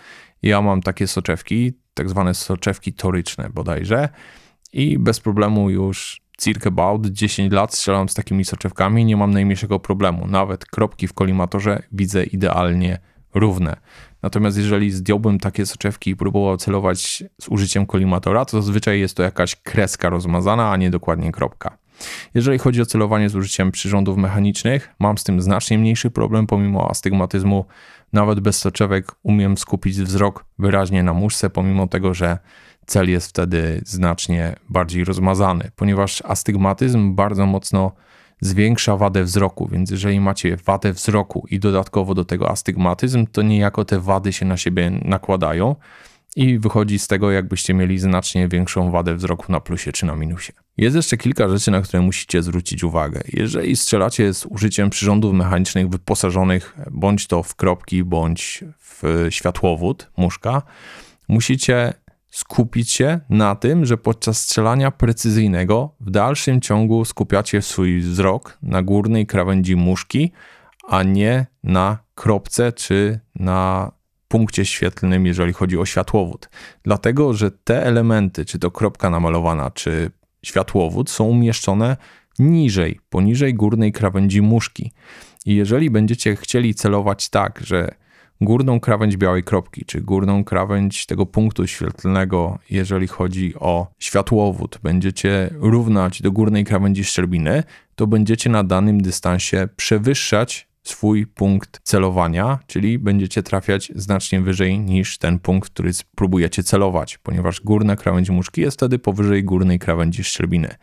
Ja 0.41 0.61
mam 0.61 0.81
takie 0.81 1.07
soczewki, 1.07 1.73
tak 1.93 2.09
zwane 2.09 2.33
soczewki 2.33 2.93
toryczne 2.93 3.49
bodajże 3.49 4.09
i 4.73 4.99
bez 4.99 5.19
problemu 5.19 5.69
już 5.69 6.20
circa 6.41 6.69
about 6.69 7.05
10 7.05 7.53
lat 7.53 7.75
strzelam 7.75 8.09
z 8.09 8.13
takimi 8.13 8.45
soczewkami, 8.45 9.05
nie 9.05 9.17
mam 9.17 9.31
najmniejszego 9.31 9.79
problemu. 9.79 10.27
Nawet 10.27 10.65
kropki 10.65 11.07
w 11.07 11.13
kolimatorze 11.13 11.83
widzę 11.91 12.23
idealnie 12.23 12.99
równe. 13.33 13.77
Natomiast 14.21 14.57
jeżeli 14.57 14.91
zdjąłbym 14.91 15.39
takie 15.39 15.65
soczewki 15.65 16.11
i 16.11 16.15
próbował 16.15 16.57
celować 16.57 17.23
z 17.41 17.47
użyciem 17.47 17.85
kolimatora, 17.85 18.45
to 18.45 18.61
zazwyczaj 18.61 18.99
jest 18.99 19.17
to 19.17 19.23
jakaś 19.23 19.55
kreska 19.55 20.09
rozmazana, 20.09 20.71
a 20.71 20.77
nie 20.77 20.89
dokładnie 20.89 21.31
kropka. 21.31 21.77
Jeżeli 22.33 22.57
chodzi 22.57 22.81
o 22.81 22.85
celowanie 22.85 23.29
z 23.29 23.35
użyciem 23.35 23.71
przyrządów 23.71 24.17
mechanicznych, 24.17 24.89
mam 24.99 25.17
z 25.17 25.23
tym 25.23 25.41
znacznie 25.41 25.77
mniejszy 25.77 26.11
problem, 26.11 26.47
pomimo 26.47 26.89
astygmatyzmu. 26.89 27.65
Nawet 28.13 28.39
bez 28.39 28.57
soczewek 28.57 29.11
umiem 29.23 29.57
skupić 29.57 30.01
wzrok 30.01 30.45
wyraźnie 30.59 31.03
na 31.03 31.13
muszce, 31.13 31.49
pomimo 31.49 31.87
tego, 31.87 32.13
że 32.13 32.37
cel 32.85 33.09
jest 33.09 33.29
wtedy 33.29 33.81
znacznie 33.85 34.55
bardziej 34.69 35.03
rozmazany, 35.03 35.71
ponieważ 35.75 36.21
astygmatyzm 36.25 37.15
bardzo 37.15 37.45
mocno 37.45 37.91
zwiększa 38.41 38.97
wadę 38.97 39.23
wzroku, 39.23 39.67
więc 39.71 39.91
jeżeli 39.91 40.19
macie 40.19 40.57
wadę 40.57 40.93
wzroku 40.93 41.45
i 41.49 41.59
dodatkowo 41.59 42.13
do 42.13 42.25
tego 42.25 42.49
astygmatyzm, 42.49 43.27
to 43.31 43.41
niejako 43.41 43.85
te 43.85 43.99
wady 43.99 44.33
się 44.33 44.45
na 44.45 44.57
siebie 44.57 44.91
nakładają 45.05 45.75
i 46.35 46.59
wychodzi 46.59 46.99
z 46.99 47.07
tego, 47.07 47.31
jakbyście 47.31 47.73
mieli 47.73 47.99
znacznie 47.99 48.47
większą 48.47 48.91
wadę 48.91 49.15
wzroku 49.15 49.51
na 49.51 49.59
plusie 49.59 49.91
czy 49.91 50.05
na 50.05 50.15
minusie. 50.15 50.53
Jest 50.77 50.95
jeszcze 50.95 51.17
kilka 51.17 51.49
rzeczy, 51.49 51.71
na 51.71 51.81
które 51.81 52.01
musicie 52.01 52.43
zwrócić 52.43 52.83
uwagę. 52.83 53.21
Jeżeli 53.33 53.75
strzelacie 53.75 54.33
z 54.33 54.45
użyciem 54.45 54.89
przyrządów 54.89 55.33
mechanicznych 55.33 55.89
wyposażonych 55.89 56.75
bądź 56.91 57.27
to 57.27 57.43
w 57.43 57.55
kropki, 57.55 58.03
bądź 58.03 58.63
w 58.79 59.27
światłowód, 59.29 60.11
muszka, 60.17 60.61
musicie 61.27 61.93
skupić 62.31 62.91
się 62.91 63.19
na 63.29 63.55
tym, 63.55 63.85
że 63.85 63.97
podczas 63.97 64.41
strzelania 64.41 64.91
precyzyjnego 64.91 65.95
w 65.99 66.11
dalszym 66.11 66.61
ciągu 66.61 67.05
skupiacie 67.05 67.61
swój 67.61 67.99
wzrok 67.99 68.57
na 68.61 68.83
górnej 68.83 69.25
krawędzi 69.27 69.75
muszki, 69.75 70.31
a 70.87 71.03
nie 71.03 71.45
na 71.63 71.97
kropce 72.15 72.71
czy 72.71 73.19
na 73.35 73.91
punkcie 74.27 74.65
świetlnym, 74.65 75.25
jeżeli 75.25 75.53
chodzi 75.53 75.77
o 75.77 75.85
światłowód. 75.85 76.49
Dlatego, 76.83 77.33
że 77.33 77.51
te 77.51 77.85
elementy, 77.85 78.45
czy 78.45 78.59
to 78.59 78.71
kropka 78.71 79.09
namalowana, 79.09 79.71
czy 79.71 80.11
światłowód, 80.45 81.09
są 81.09 81.23
umieszczone 81.23 81.97
niżej, 82.39 82.99
poniżej 83.09 83.53
górnej 83.53 83.91
krawędzi 83.91 84.41
muszki. 84.41 84.91
I 85.45 85.55
jeżeli 85.55 85.89
będziecie 85.89 86.35
chcieli 86.35 86.75
celować 86.75 87.29
tak, 87.29 87.59
że 87.63 87.95
górną 88.41 88.79
krawędź 88.79 89.17
białej 89.17 89.43
kropki, 89.43 89.85
czy 89.85 90.01
górną 90.01 90.43
krawędź 90.43 91.05
tego 91.05 91.25
punktu 91.25 91.67
świetlnego, 91.67 92.59
jeżeli 92.69 93.07
chodzi 93.07 93.53
o 93.59 93.87
światłowód, 93.99 94.79
będziecie 94.83 95.49
równać 95.53 96.21
do 96.21 96.31
górnej 96.31 96.65
krawędzi 96.65 97.03
szczerbiny, 97.03 97.63
to 97.95 98.07
będziecie 98.07 98.49
na 98.49 98.63
danym 98.63 99.01
dystansie 99.01 99.67
przewyższać 99.75 100.67
swój 100.83 101.27
punkt 101.27 101.79
celowania, 101.83 102.59
czyli 102.67 102.99
będziecie 102.99 103.43
trafiać 103.43 103.91
znacznie 103.95 104.41
wyżej 104.41 104.79
niż 104.79 105.17
ten 105.17 105.39
punkt, 105.39 105.69
który 105.69 105.91
próbujecie 106.15 106.63
celować, 106.63 107.17
ponieważ 107.17 107.61
górna 107.61 107.95
krawędź 107.95 108.29
muszki 108.29 108.61
jest 108.61 108.77
wtedy 108.77 108.99
powyżej 108.99 109.43
górnej 109.43 109.79
krawędzi 109.79 110.23
szczerbiny. 110.23 110.75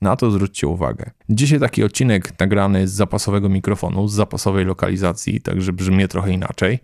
Na 0.00 0.16
to 0.16 0.30
zwróćcie 0.30 0.66
uwagę. 0.66 1.10
Dzisiaj 1.28 1.60
taki 1.60 1.84
odcinek 1.84 2.40
nagrany 2.40 2.88
z 2.88 2.92
zapasowego 2.92 3.48
mikrofonu, 3.48 4.08
z 4.08 4.14
zapasowej 4.14 4.64
lokalizacji, 4.64 5.40
także 5.40 5.72
brzmi 5.72 6.08
trochę 6.08 6.32
inaczej. 6.32 6.78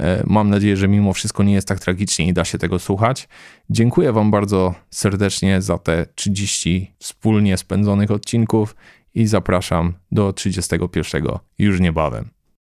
E, 0.00 0.22
mam 0.26 0.50
nadzieję, 0.50 0.76
że 0.76 0.88
mimo 0.88 1.12
wszystko 1.12 1.42
nie 1.42 1.54
jest 1.54 1.68
tak 1.68 1.80
tragicznie 1.80 2.28
i 2.28 2.32
da 2.32 2.44
się 2.44 2.58
tego 2.58 2.78
słuchać. 2.78 3.28
Dziękuję 3.70 4.12
Wam 4.12 4.30
bardzo 4.30 4.74
serdecznie 4.90 5.62
za 5.62 5.78
te 5.78 6.06
30 6.14 6.94
wspólnie 6.98 7.56
spędzonych 7.56 8.10
odcinków 8.10 8.76
i 9.14 9.26
zapraszam 9.26 9.94
do 10.12 10.32
31 10.32 11.22
już 11.58 11.80
niebawem. 11.80 12.41